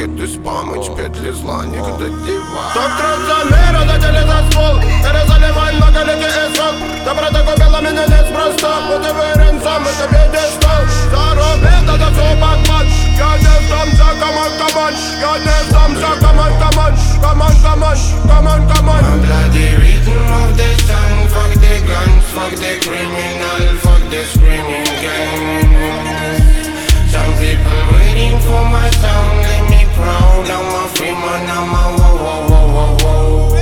дворах 0.00 0.16
этикеты 0.16 0.28
спамыч, 0.28 0.86
петли 0.96 1.30
зла, 1.30 1.64
никогда 1.64 2.08
дива 2.24 2.72
Тот 2.74 2.90
трансамера 2.98 3.80
задели 3.86 4.26
за 4.26 4.50
ствол 4.50 4.76
Перезаливай 5.02 5.72
многолетний 5.74 6.26
эсфал 6.26 6.74
Доброта 7.04 7.42
купила 7.42 7.80
меня 7.80 8.06
неспроста 8.06 8.80
Вот 8.88 9.04
и 9.04 9.10
уверен 9.10 9.60
сам, 9.62 9.82
это 9.82 10.08
пьедестал 10.08 10.82
Зарубит, 11.10 11.88
это 11.88 12.08
все 12.12 12.36
Бакман 12.40 12.86
Я 13.18 13.36
не 13.38 13.66
сдамся, 13.66 14.08
камон, 14.20 14.52
камон 14.58 14.94
Я 15.20 15.38
не 15.38 15.68
сдамся, 15.68 16.20
камон, 16.20 16.52
камон 16.60 16.94
Come 17.22 17.42
on, 17.42 17.52
come 17.62 17.84
on, 17.84 17.96
come 18.26 18.46
on, 18.48 18.68
come 18.68 18.88
on 18.88 19.04
I'm 19.04 19.20
bloody 19.20 19.76
rhythm 19.76 20.32
of 20.32 20.56
the 20.56 20.68
sun. 20.82 21.28
Fuck 21.28 21.52
the 21.54 21.74
guns, 21.86 22.24
fuck 22.34 22.52
the 22.52 22.72
criminal 22.82 23.62
Fuck 23.78 24.02
the 24.10 24.24
screaming 24.24 24.84
gang. 25.00 26.20
Some 27.08 27.32
people 27.38 27.82
waiting 27.92 28.38
for 28.40 28.64
my 28.64 28.90
sound 28.90 29.59
Proud, 30.00 30.48
I'm 30.56 30.68
a 30.80 30.88
free 30.94 31.12
man 31.12 31.44
I'm 31.56 31.74
a 31.80 31.82
whoa, 31.98 32.14
whoa, 32.24 32.40
whoa, 32.50 32.66
whoa, 32.74 32.90
whoa 33.02 33.60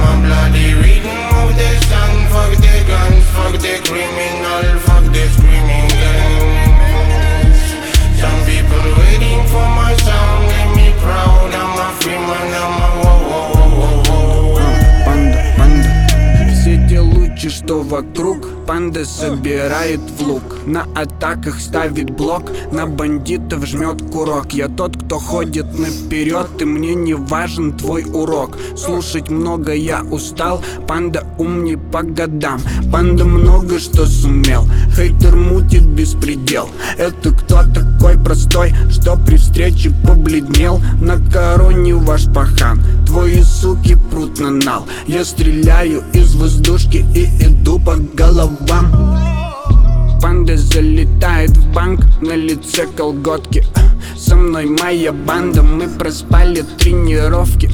My 0.00 0.12
bloody 0.24 0.68
rhythm 0.74 1.20
of 1.40 1.50
the 1.60 1.70
sun 1.88 2.12
Fuck 2.32 2.52
the 2.64 2.76
guns, 2.90 3.24
fuck 3.36 3.54
the 3.64 3.74
criminal 3.86 4.64
Fuck 4.86 5.04
the 5.14 5.24
screaming 5.34 5.88
gang 6.00 7.52
Some 8.20 8.40
people 8.44 8.86
waiting 9.00 9.40
for 9.52 9.66
my 9.80 9.92
sound 10.06 10.42
Let 10.52 10.68
me 10.76 10.86
proud, 11.02 11.50
I'm 11.54 11.78
a 11.84 11.88
free 12.00 12.20
man 12.28 12.48
I'm 12.62 12.76
a 12.84 12.88
whoa, 13.02 13.18
whoa, 13.30 13.46
whoa, 13.56 13.96
whoa, 14.08 14.28
whoa 14.52 15.04
Панда, 15.04 15.40
панда 15.56 15.90
Все 16.52 16.74
те 16.88 17.00
лучи, 17.00 17.48
что 17.48 17.80
вокруг 17.80 18.55
Панда 18.66 19.04
собирает 19.04 20.00
в 20.00 20.26
лук. 20.26 20.42
На 20.66 20.82
атаках 20.96 21.60
ставит 21.60 22.10
блок 22.10 22.50
На 22.72 22.86
бандитов 22.86 23.64
жмет 23.64 24.02
курок. 24.10 24.52
Я 24.52 24.68
тот, 24.68 24.96
кто 24.96 25.18
ходит 25.18 25.78
наперед 25.78 26.48
И 26.60 26.64
мне 26.64 26.94
не 26.94 27.14
важен 27.14 27.76
твой 27.76 28.04
урок. 28.04 28.58
Слушать 28.76 29.30
много 29.30 29.72
я 29.72 30.02
устал 30.02 30.62
Панда 30.88 31.24
умней 31.38 31.76
по 31.76 32.02
годам. 32.02 32.60
Панда 32.92 33.24
много 33.24 33.78
что 33.78 34.04
сумел 34.06 34.64
Хейтер 34.96 35.36
мутит 35.36 35.82
беспредел. 35.82 36.70
Это 36.96 37.30
кто 37.30 37.62
такой 37.64 38.16
простой 38.16 38.74
Что 38.88 39.16
при 39.16 39.36
встрече 39.36 39.92
побледнел? 40.06 40.80
На 41.02 41.18
короне 41.18 41.94
ваш 41.94 42.24
пахан. 42.32 42.80
Твои 43.06 43.42
суки 43.42 43.98
прут 44.10 44.40
на 44.40 44.50
нал. 44.50 44.86
Я 45.06 45.26
стреляю 45.26 46.02
из 46.14 46.34
воздушки 46.34 47.04
и 47.14 47.26
иду 47.44 47.78
по 47.78 47.96
головам. 47.96 49.36
Панда 50.22 50.56
залетает 50.56 51.50
в 51.50 51.72
банк, 51.74 52.00
на 52.22 52.34
лице 52.34 52.86
колготки. 52.86 53.64
Со 54.16 54.34
мной 54.34 54.64
моя 54.64 55.12
банда, 55.12 55.62
мы 55.62 55.88
проспали 55.88 56.64
тренировки 56.78 57.70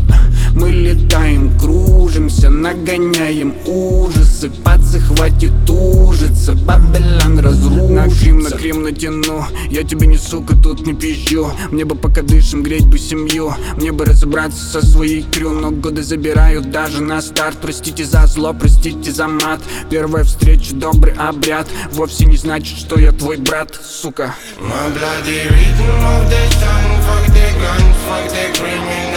Мы 0.55 0.71
летаем, 0.71 1.59
кружимся, 1.59 2.51
нагоняем 2.51 3.55
ужасы. 3.67 4.51
Пацы 4.51 5.01
хватит 5.01 5.53
ужиться, 5.69 6.53
Бабелан 6.53 7.39
разрушится. 7.39 7.93
На 7.93 8.09
Крим, 8.09 8.39
на 8.41 8.51
Крим 8.51 8.83
натяну, 8.83 9.45
я 9.71 9.83
тебе 9.83 10.07
не 10.07 10.19
сука, 10.19 10.55
тут 10.57 10.87
не 10.87 10.95
пищу 10.95 11.51
Мне 11.71 11.85
бы 11.85 11.95
пока 11.95 12.23
дышим, 12.23 12.63
греть 12.63 12.87
бы 12.87 12.99
семью. 12.99 13.55
Мне 13.77 13.93
бы 13.93 14.05
разобраться 14.05 14.65
со 14.65 14.85
своей 14.85 15.23
крю 15.23 15.51
Но 15.51 15.71
годы 15.71 16.03
забирают 16.03 16.71
даже 16.71 17.03
на 17.03 17.23
старт. 17.23 17.59
Простите 17.61 18.05
за 18.05 18.27
зло, 18.27 18.55
простите 18.59 19.11
за 19.11 19.29
мат. 19.29 19.61
Первая 19.91 20.25
встреча, 20.25 20.75
добрый 20.75 21.15
обряд. 21.15 21.69
Вовсе 21.93 22.27
не 22.27 22.37
значит, 22.37 22.79
что 22.79 22.99
я 22.99 23.13
твой 23.13 23.39
брат, 23.39 23.79
сука. 23.83 24.35
My 24.61 24.91
bloody 24.93 25.49
rhythm 25.49 26.05
of 26.05 26.31
the 26.31 26.51
sun 26.61 26.93
Fuck 27.03 27.27
the 27.35 27.47
guns, 27.61 27.97
fuck 28.07 28.29
the 28.31 28.59
criminal 28.59 29.12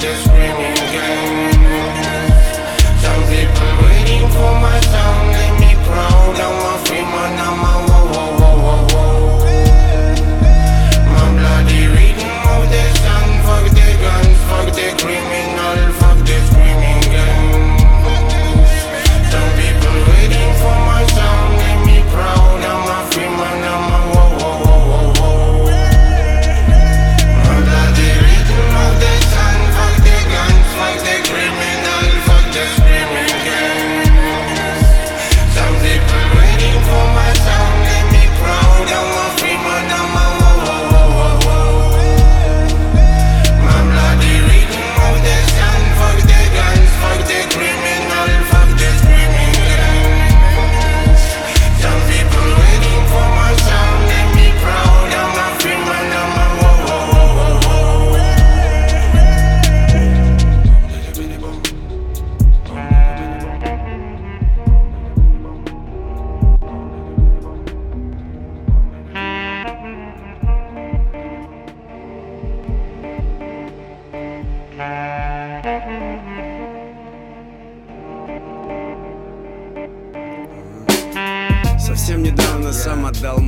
The 0.00 0.16
screaming 0.16 0.74
gang 0.96 2.32
Some 3.02 3.22
people 3.28 3.72
waiting 3.84 4.26
for 4.30 4.52
my 4.58 4.80
sound 4.80 5.29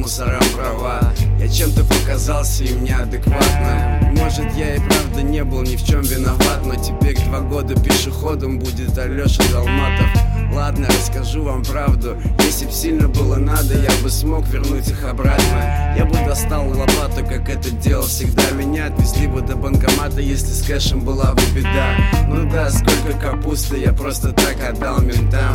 мусорам 0.03 0.43
права. 0.57 1.01
Я 1.39 1.49
чем-то 1.49 1.85
показался 1.85 2.65
им 2.65 2.85
неадекватным 2.85 4.15
Может 4.17 4.53
я 4.57 4.75
и 4.75 4.79
правда 4.79 5.23
не 5.23 5.45
был 5.45 5.63
ни 5.63 5.77
в 5.77 5.85
чем 5.85 6.03
виноват 6.03 6.65
Но 6.65 6.75
теперь 6.75 7.19
два 7.25 7.41
года 7.41 7.75
пешеходом 7.81 8.59
будет 8.59 8.97
Алеша 8.99 9.43
Долматов. 9.53 10.07
Ладно, 10.53 10.87
расскажу 10.89 11.45
вам 11.45 11.65
правду. 11.65 12.17
Если 12.41 12.67
б 12.67 12.73
сильно 12.73 13.09
было 13.09 13.37
надо, 13.37 13.75
я 13.75 13.91
бы 14.03 14.11
смог 14.11 14.47
вернуть 14.49 14.87
их 14.89 15.03
обратно. 15.05 15.95
Я 15.97 16.05
бы 16.05 16.15
достал 16.27 16.69
лопату, 16.69 17.25
как 17.27 17.49
это 17.49 17.71
делал 17.71 18.05
всегда. 18.05 18.51
Меня 18.51 18.89
отвезли 18.89 19.29
бы 19.29 19.41
до 19.41 19.57
банкомата, 19.57 20.21
если 20.21 20.53
с 20.53 20.63
кэшем 20.63 21.01
была 21.01 21.33
бы 21.33 21.43
беда. 21.55 21.97
Ну 22.29 22.51
да, 22.51 22.71
сколько 22.71 23.19
капусты 23.19 23.79
я 23.79 23.95
просто 23.95 24.33
так 24.33 24.57
отдал 24.69 25.01
ментам 25.01 25.55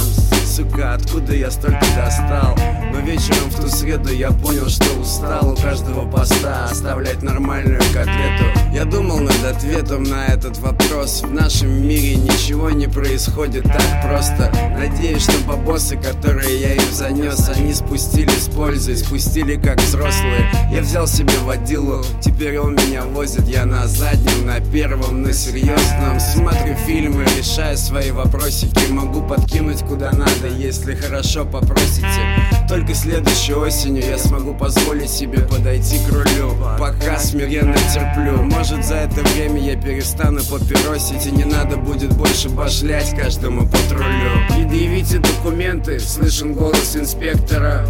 Сука, 0.57 0.95
откуда 0.95 1.35
я 1.35 1.51
столько 1.51 1.85
достал? 1.95 2.57
Но 2.91 2.99
вечером 3.01 3.51
в 3.51 3.61
ту 3.61 3.67
среду 3.67 4.11
я 4.11 4.31
понял, 4.31 4.67
что 4.69 4.91
устал 4.99 5.51
У 5.51 5.55
каждого 5.55 6.09
поста 6.09 6.65
оставлять 6.65 7.21
нормальную 7.21 7.79
котлету. 7.93 8.45
Я 8.73 8.85
думал 8.85 9.19
над 9.19 9.43
ответом 9.43 10.01
на 10.01 10.25
этот 10.25 10.57
вопрос. 10.57 11.21
В 11.21 11.31
нашем 11.31 11.87
мире 11.87 12.15
ничего 12.15 12.71
не 12.71 12.87
происходит 12.87 13.65
так 13.65 14.03
просто. 14.03 14.51
Надеюсь, 14.75 15.23
что 15.23 15.37
бабосы, 15.47 15.95
которые 15.95 16.59
я 16.59 16.73
им 16.73 16.91
занес 16.91 17.49
Они 17.55 17.73
спустили 17.75 18.31
с 18.31 18.47
пользой, 18.49 18.97
спустили 18.97 19.57
как 19.57 19.79
взрослые. 19.79 20.49
Я 20.71 20.81
взял 20.81 21.05
себе 21.05 21.37
водилу, 21.43 22.03
теперь 22.19 22.57
он 22.57 22.73
меня 22.73 23.03
возит 23.03 23.47
Я 23.47 23.65
на 23.65 23.85
заднем, 23.85 24.47
на 24.47 24.59
первом, 24.59 25.21
на 25.21 25.33
серьезном 25.33 26.19
Смотрю 26.19 26.75
фильмы, 26.87 27.25
решаю 27.37 27.77
свои 27.77 28.11
вопросики 28.11 28.91
Могу 28.91 29.21
подкинуть 29.21 29.83
куда 29.83 30.11
надо, 30.11 30.46
если 30.47 30.95
хорошо 30.95 31.45
попросите 31.45 32.07
Только 32.67 32.93
следующей 32.93 33.53
осенью 33.53 34.03
я 34.03 34.17
смогу 34.17 34.53
позволить 34.53 35.09
себе 35.09 35.39
подойти 35.39 35.99
к 35.99 36.11
рулю. 36.11 36.55
Пока 36.79 37.19
смиренно 37.19 37.77
терплю. 37.93 38.43
Может 38.43 38.85
за 38.85 38.95
это 38.95 39.21
время 39.21 39.61
я 39.61 39.75
перестану 39.79 40.41
папиросить 40.43 41.25
И 41.27 41.31
не 41.31 41.45
надо 41.45 41.77
будет 41.77 42.13
больше 42.13 42.49
башлять 42.49 43.15
каждому 43.15 43.67
патрулю. 43.67 44.31
Предъявите 44.49 45.19
документы, 45.19 45.99
слышен 45.99 46.53
голос 46.53 46.95
инспектора. 46.95 47.85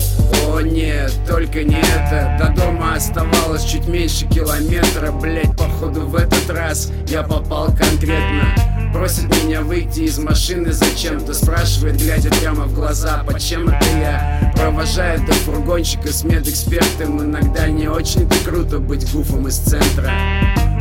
О 0.48 0.60
нет, 0.62 1.14
только 1.28 1.64
не 1.64 1.80
это. 1.80 2.38
До 2.40 2.62
дома 2.62 2.96
оставалось 2.96 3.64
чуть 3.64 3.88
меньше 3.88 4.28
километра. 4.28 5.12
Блять, 5.12 5.56
походу 5.56 6.02
в 6.02 6.16
этот 6.16 6.50
раз 6.50 6.92
я 7.08 7.24
попал 7.24 7.68
конкретно. 7.68 8.54
Просит 8.94 9.26
меня 9.44 9.62
выйти 9.62 10.02
из 10.02 10.18
машины 10.18 10.72
зачем-то 10.72 11.34
Спрашивает, 11.34 11.98
глядя 11.98 12.30
в 12.56 12.74
глаза, 12.74 13.24
почем 13.26 13.68
это 13.70 13.86
я? 13.98 14.54
Провожает 14.56 15.26
до 15.26 15.34
фургончика 15.34 16.08
с 16.08 16.24
медэкспертом. 16.24 17.22
Иногда 17.22 17.68
не 17.68 17.88
очень-то 17.88 18.36
круто 18.46 18.80
быть 18.80 19.12
гуфом 19.12 19.48
из 19.48 19.58
центра 19.58 20.12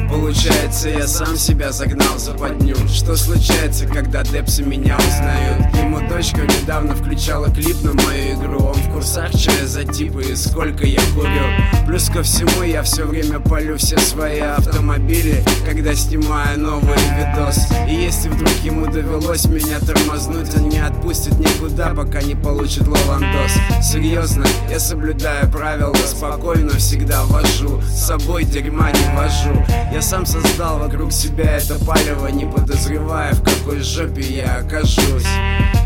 Получается, 0.08 0.88
я 0.88 1.06
сам 1.06 1.36
себя 1.36 1.72
загнал 1.72 2.14
в 2.14 2.18
западню 2.18 2.76
Что 2.88 3.16
случается, 3.16 3.86
когда 3.86 4.22
депсы 4.22 4.62
меня 4.62 4.96
узнают? 4.96 5.74
Ему 5.74 6.00
дочка 6.08 6.42
недавно 6.42 6.94
включала 6.94 7.50
клип 7.50 7.82
на 7.82 7.92
мою 7.92 8.34
игру. 8.34 8.66
Он 8.66 8.74
в 8.74 8.92
курсах, 8.92 9.30
что 9.32 9.52
я 9.52 9.66
за 9.66 9.84
типы 9.84 10.22
и 10.22 10.36
сколько 10.36 10.86
я 10.86 11.00
курю. 11.14 11.86
Плюс 11.86 12.08
ко 12.08 12.22
всему, 12.22 12.62
я 12.62 12.82
все 12.82 13.04
время 13.04 13.40
полю 13.40 13.76
все 13.76 13.98
свои 13.98 14.40
автомобили 14.40 15.44
Когда 15.64 15.94
снимаю 15.94 16.60
новый 16.60 16.98
видос. 17.16 17.66
И 17.88 17.94
если 17.94 18.28
вдруг 18.28 18.54
ему 18.62 18.86
довелось 18.86 19.46
меня 19.46 19.80
тормознуть 19.80 20.54
Он 20.56 20.68
не 20.68 20.78
отпустит 20.78 21.38
никуда, 21.38 21.88
пока 21.90 22.22
не 22.22 22.34
получит 22.34 22.86
лавандос. 22.86 23.52
Серьезно, 23.82 24.46
я 24.70 24.78
соблюдаю 24.78 25.50
правила 25.50 25.94
Спокойно 25.94 26.76
всегда 26.76 27.24
вожу. 27.24 27.80
С 27.82 28.06
собой 28.06 28.44
дерьма 28.44 28.90
не 28.92 29.16
вожу 29.16 29.64
Я 29.96 30.02
сам 30.02 30.26
создал 30.26 30.78
вокруг 30.78 31.10
себя 31.10 31.56
это 31.56 31.82
палево 31.82 32.26
Не 32.26 32.44
подозревая, 32.44 33.32
в 33.32 33.42
какой 33.42 33.80
жопе 33.80 34.20
я 34.20 34.56
окажусь. 34.56 35.24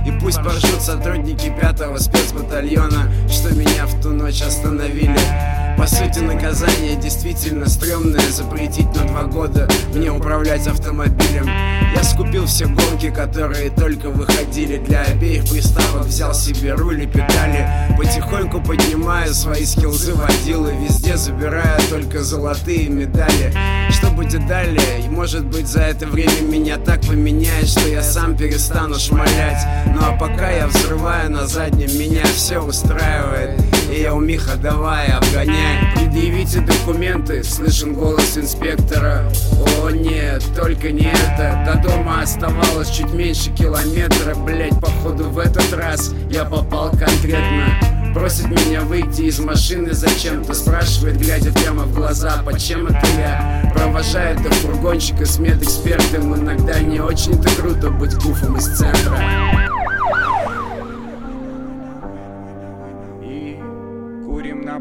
И 0.05 0.11
пусть 0.21 0.39
поржут 0.39 0.83
сотрудники 0.83 1.55
пятого 1.61 1.97
спецбатальона 1.99 3.09
Что 3.31 3.55
меня 3.55 3.87
в 3.87 4.03
ту 4.03 4.09
ночь 4.09 4.43
остановили 4.43 5.17
По 5.77 5.87
сути 5.87 6.19
наказание 6.21 6.97
действительно 6.97 7.67
стрёмное. 7.67 8.21
Запретить 8.31 8.95
на 8.97 9.05
два 9.05 9.23
года 9.25 9.69
мне 9.95 10.11
управлять 10.11 10.67
автомобилем. 10.67 11.47
Я 11.95 12.03
скупил 12.05 12.47
все 12.47 12.67
гонки, 12.67 13.11
которые 13.11 13.71
только 13.71 14.11
выходили. 14.11 14.79
Для 14.79 15.03
обеих 15.03 15.49
приставок 15.51 16.07
взял 16.07 16.35
себе 16.35 16.75
руль 16.75 17.03
и 17.03 17.07
педали. 17.07 17.67
Потихоньку 17.97 18.61
поднимаю 18.61 19.33
свои 19.35 19.65
скилзы 19.65 20.15
водилы. 20.15 20.75
Везде 20.83 21.17
забираю 21.17 21.81
только 21.89 22.23
золотые 22.23 22.89
медали. 22.89 23.53
Что 23.91 24.09
будет 24.11 24.47
далее? 24.47 25.01
И 25.05 25.09
может 25.09 25.45
быть 25.47 25.67
за 25.67 25.81
это 25.83 26.07
время 26.07 26.41
меня 26.43 26.77
так 26.79 27.01
поменяет 27.03 27.69
Что 27.69 27.89
я 27.89 28.03
сам 28.03 28.37
перестану 28.37 28.97
шмалять. 28.97 29.67
Ну 29.87 30.01
а 30.03 30.17
пока 30.17 30.51
я 30.51 30.67
взрываю 30.67 31.31
на 31.31 31.47
заднем, 31.47 31.99
меня 31.99 32.25
все 32.25 32.61
устраивает 32.61 33.70
Я 33.91 34.15
у 34.15 34.21
Миха, 34.21 34.57
давай, 34.57 35.09
обгоняй. 35.09 35.93
Предъявите 35.97 36.61
документы, 36.61 37.43
слышен 37.43 37.93
голос 37.93 38.39
инспектора. 38.39 39.25
О 39.83 39.91
нет, 39.91 40.45
только 40.57 40.93
не 40.93 41.11
это. 41.11 41.65
До 41.67 41.89
дома 41.89 42.23
оставалось 42.23 42.91
чуть 42.91 43.13
меньше 43.13 43.51
километра. 43.51 44.37
Блять, 44.37 44.79
походу 44.81 45.25
в 45.25 45.39
этот 45.39 45.73
раз 45.73 46.15
я 46.31 46.45
попал 46.45 46.91
конкретно. 46.91 48.13
Просит 48.15 48.49
меня 48.49 48.83
выйти 48.83 49.23
из 49.23 49.41
машины 49.41 49.93
зачем-то. 49.93 50.55
Спрашивает, 50.55 51.19
глядя 51.19 51.53
прямо 51.53 51.83
в 51.83 51.95
глаза, 51.95 52.43
почем 52.45 52.87
это 52.87 53.07
я? 53.19 53.73
Провожает 53.75 54.41
до 54.43 54.51
фургончика 54.51 55.27
с 55.27 55.39
медэкспертом. 55.39 56.37
Иногда 56.37 56.79
не 56.79 57.01
очень-то 57.01 57.49
круто 57.57 57.91
быть 57.91 58.15
гуфом 58.15 58.57
из 58.57 58.67
центра 58.77 59.19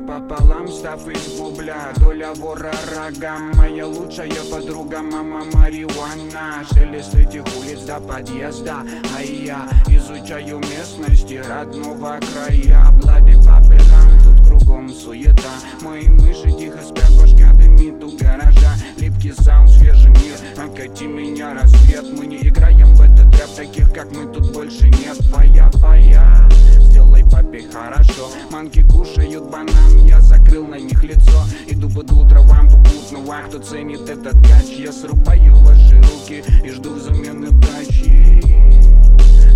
Курим 0.09 0.27
напополам, 0.27 0.67
став 0.67 1.07
из 1.07 1.37
бубля 1.37 1.93
Доля 1.97 2.33
вора 2.35 2.73
рогам 2.95 3.51
Моя 3.55 3.85
лучшая 3.85 4.43
подруга, 4.51 5.01
мама 5.01 5.43
марихуана 5.53 6.63
Шелест 6.73 7.13
этих 7.13 7.43
улиц 7.57 7.81
до 7.81 7.99
подъезда 7.99 8.83
А 9.15 9.21
я 9.21 9.69
изучаю 9.87 10.59
местности 10.59 11.41
родного 11.47 12.19
края. 12.19 12.91
Блады 12.93 13.33
по 13.37 13.61
пятам, 13.61 14.19
тут 14.23 14.47
кругом 14.47 14.89
суета. 14.89 15.53
Мои 15.81 16.07
мыши 16.07 16.51
тихо 16.57 16.79
спят, 16.81 17.11
башка 17.17 17.53
дымит 17.53 18.03
у 18.03 18.17
гаража. 18.17 18.73
Липкий 18.97 19.33
саунд, 19.33 19.69
свежий 19.69 20.09
мир, 20.09 20.37
окати 20.57 21.03
меня 21.05 21.53
рассвет. 21.53 22.05
Мы 22.17 22.25
не 22.25 22.37
играем 22.47 22.93
в 22.95 23.01
этот 23.01 23.33
рэп, 23.39 23.55
таких 23.55 23.91
как 23.93 24.11
мы 24.11 24.31
тут 24.33 24.51
больше 24.53 24.89
нет. 24.89 25.17
Фая, 25.31 25.69
фая, 25.75 26.49
папе 27.49 27.63
хорошо. 27.71 28.29
Манки 28.51 28.83
кушают 28.83 29.49
банан, 29.49 30.05
я 30.05 30.21
закрыл 30.21 30.67
на 30.67 30.75
них 30.75 31.03
лицо. 31.03 31.43
Иду 31.67 31.89
под 31.89 32.11
утро 32.11 32.41
вам 32.41 32.69
попутного, 32.69 33.41
кто 33.47 33.59
ценит 33.59 34.09
этот 34.09 34.35
кач 34.47 34.65
Я 34.77 34.91
срубаю 34.91 35.55
ваши 35.57 35.97
руки 35.97 36.43
и 36.63 36.69
жду 36.69 36.93
взамен 36.93 37.43
удачи. 37.43 38.41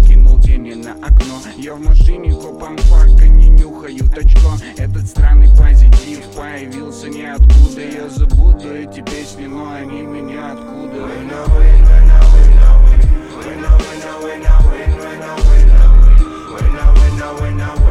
Кинул 0.08 0.40
тени 0.40 0.74
на 0.74 0.94
окно. 0.94 1.40
Я 1.58 1.76
в 1.76 1.82
машине 1.82 2.34
копом 2.34 2.78
фака 2.78 3.28
не 3.28 3.50
нюхают 3.50 4.18
очко. 4.18 4.54
Этот 4.78 5.08
странный 5.08 5.50
позитив 5.56 6.26
появился 6.36 7.10
ниоткуда. 7.10 7.82
Я 7.82 8.10
забуду 8.10 8.74
эти 8.74 9.02
песни, 9.02 9.46
но 9.46 9.72
они 9.72 10.02
меня 10.02 10.54
откуда? 10.54 11.10
Иду 17.64 17.83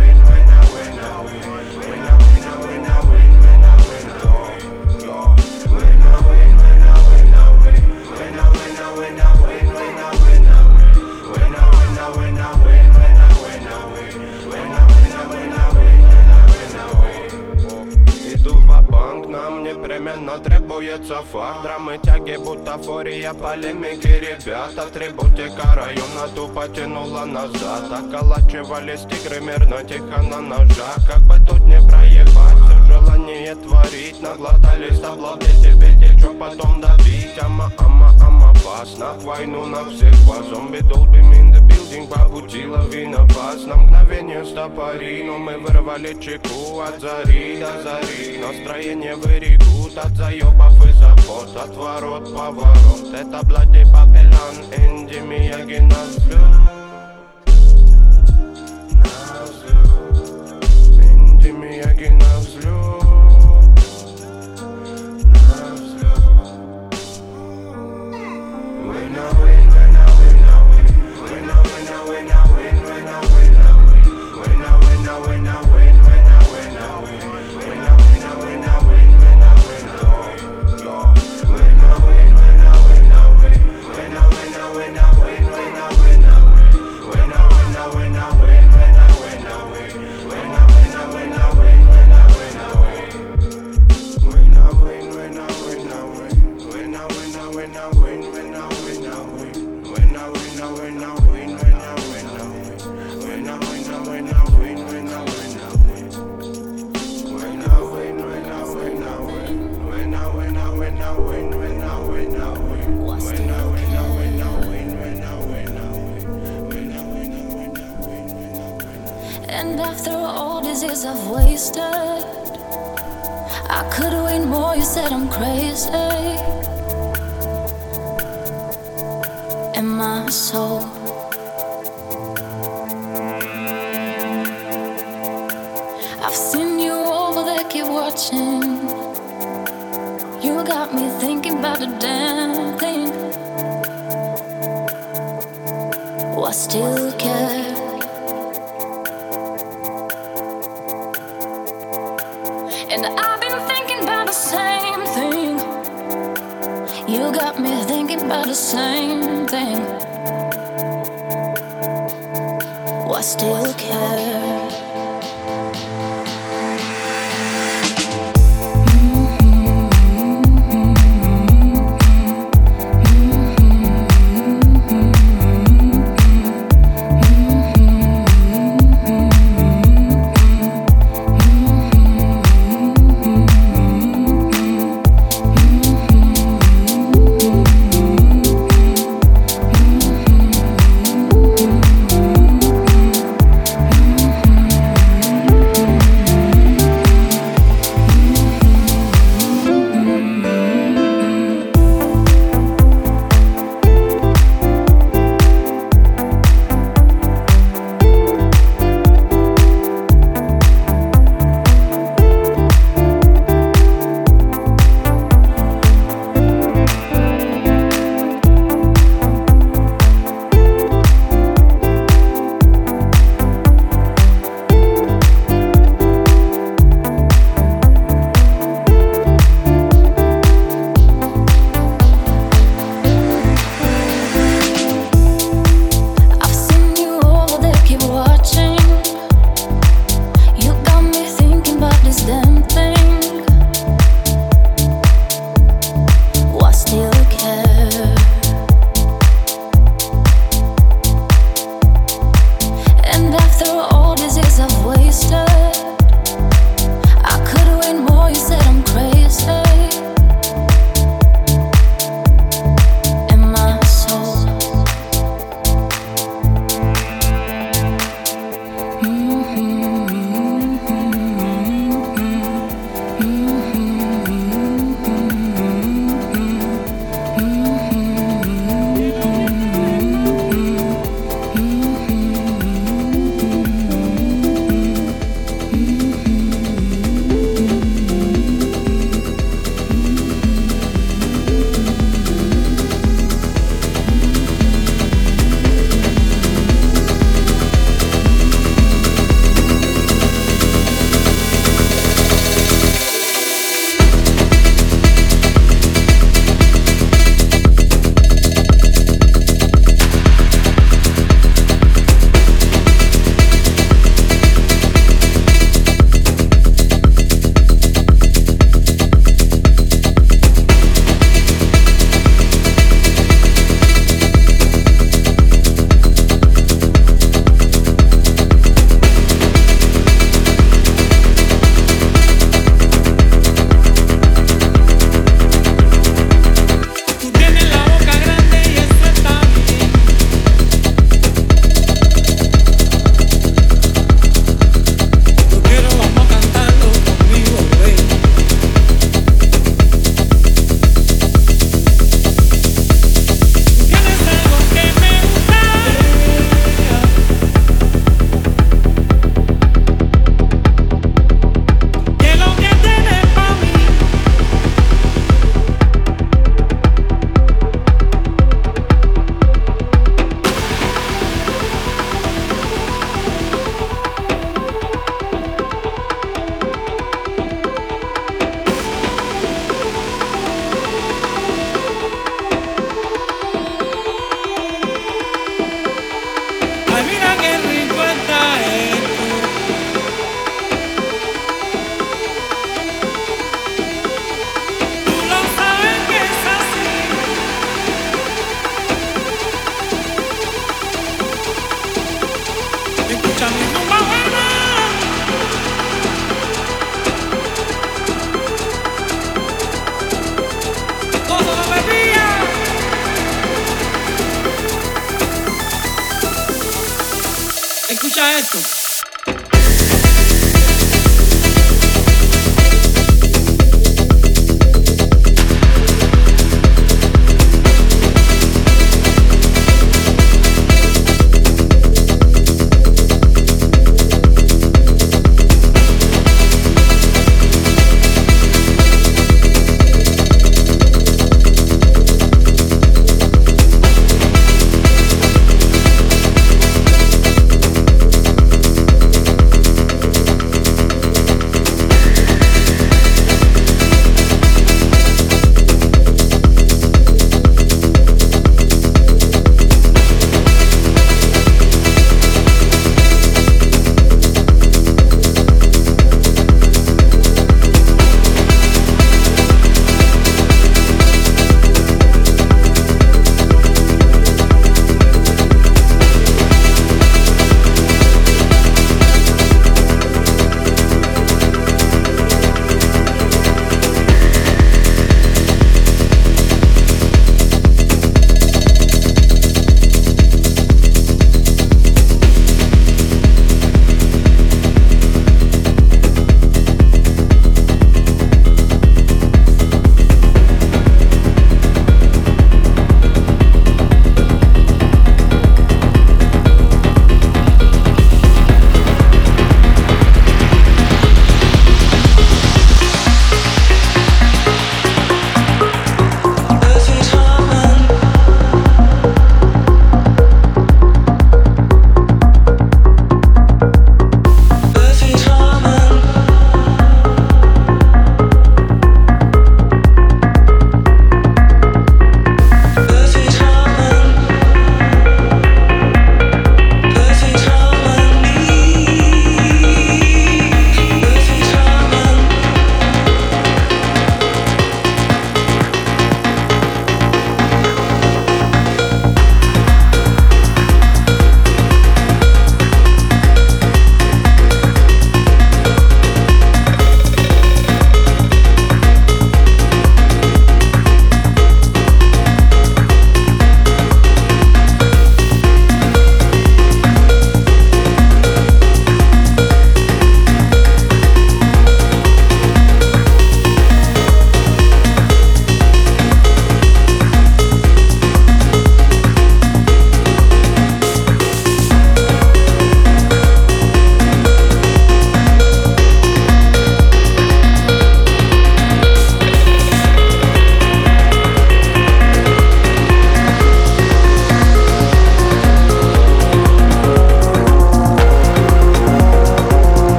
временно 20.12 20.38
требуется 20.38 21.22
фар 21.32 21.62
Драмы, 21.62 21.98
тяги, 22.02 22.36
бутафория, 22.36 23.32
полемики 23.32 24.06
Ребята, 24.06 24.82
атрибутика 24.82 25.74
района 25.74 26.28
тупо 26.34 26.68
тянула 26.68 27.24
назад. 27.24 27.90
Околачивались 27.90 29.02
тигры 29.02 29.40
мирно, 29.40 29.82
тихо 29.84 30.22
на 30.22 30.40
ножах 30.40 30.98
Как 31.08 31.22
бы 31.22 31.36
тут 31.46 31.60
не 31.66 31.80
проебать, 31.80 32.58
все 32.64 32.86
желание 32.86 33.54
творить. 33.54 34.20
Наглотались 34.20 35.00
табла, 35.00 35.36
пить 35.38 35.80
пить, 35.80 36.20
чё 36.20 36.34
потом 36.34 36.80
добить 36.80 37.38
Ама, 37.40 37.70
ама, 37.78 38.12
ама, 38.20 38.50
опасно. 38.50 39.14
Войну 39.22 39.66
на 39.66 39.84
всех 39.90 40.14
вас, 40.26 40.46
зомби 40.46 40.80
долбим 40.80 41.32
in 41.32 41.52
the 41.52 41.60
building 41.66 42.08
Побудила 42.08 42.86
виноват, 42.88 43.66
на 43.66 43.76
мгновение 43.76 44.44
стопори 44.44 45.22
Но 45.24 45.38
мы 45.38 45.58
вырвали 45.58 46.14
чеку. 46.20 46.80
От 46.80 47.00
зари 47.00 47.58
до 47.58 47.82
зари. 47.82 48.38
Настроение 48.38 49.16
в 49.16 49.26
Мутат 49.94 50.16
заебав 50.16 50.86
и 50.86 50.92
забот 50.92 51.54
Отворот, 51.54 52.34
поворот 52.34 53.14
Это 53.14 53.44
блади 53.44 53.84
папелан 53.84 54.56
Энди 54.74 55.18
Мияги 55.18 55.80
нас 55.80 56.16
Энди 60.98 61.50
Мияги 61.50 62.08
нас 62.08 62.31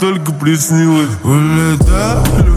только 0.00 0.32
приснилась 0.32 1.10
Улетай, 1.22 2.49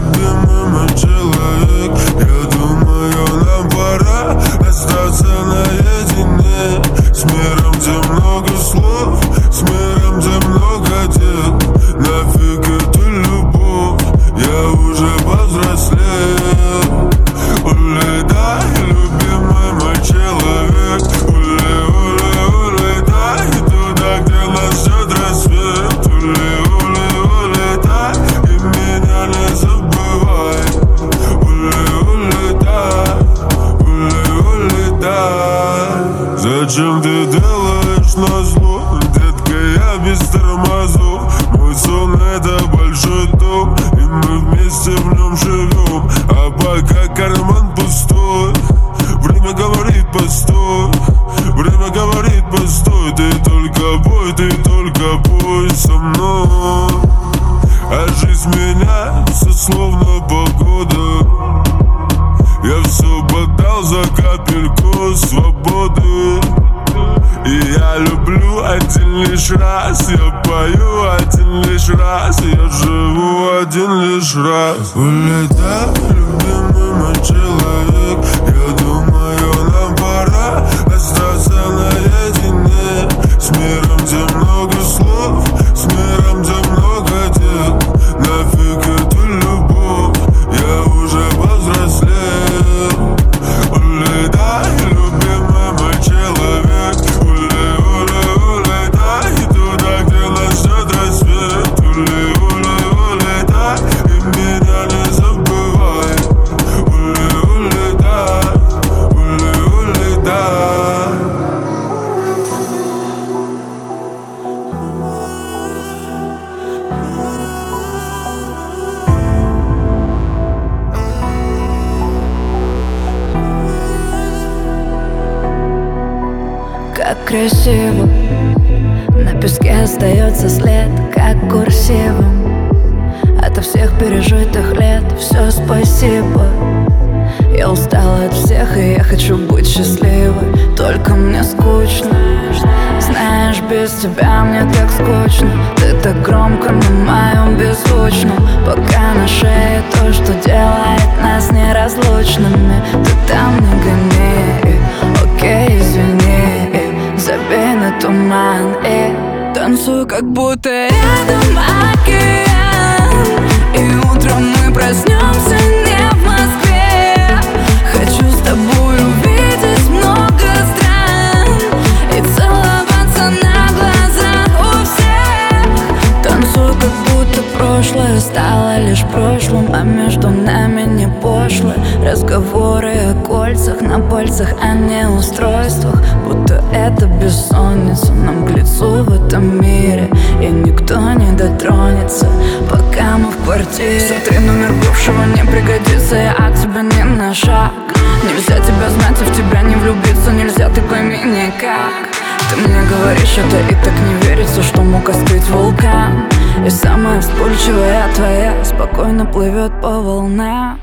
расчета 203.34 203.58
И 203.68 203.74
так 203.84 203.92
не 204.00 204.26
верится, 204.26 204.62
что 204.62 204.82
мог 204.82 205.08
остыть 205.08 205.48
вулкан. 205.48 206.28
И 206.64 206.70
самая 206.70 207.20
вспыльчивая 207.20 208.12
твоя 208.14 208.64
Спокойно 208.64 209.26
плывет 209.26 209.72
по 209.80 210.00
волнам. 210.00 210.80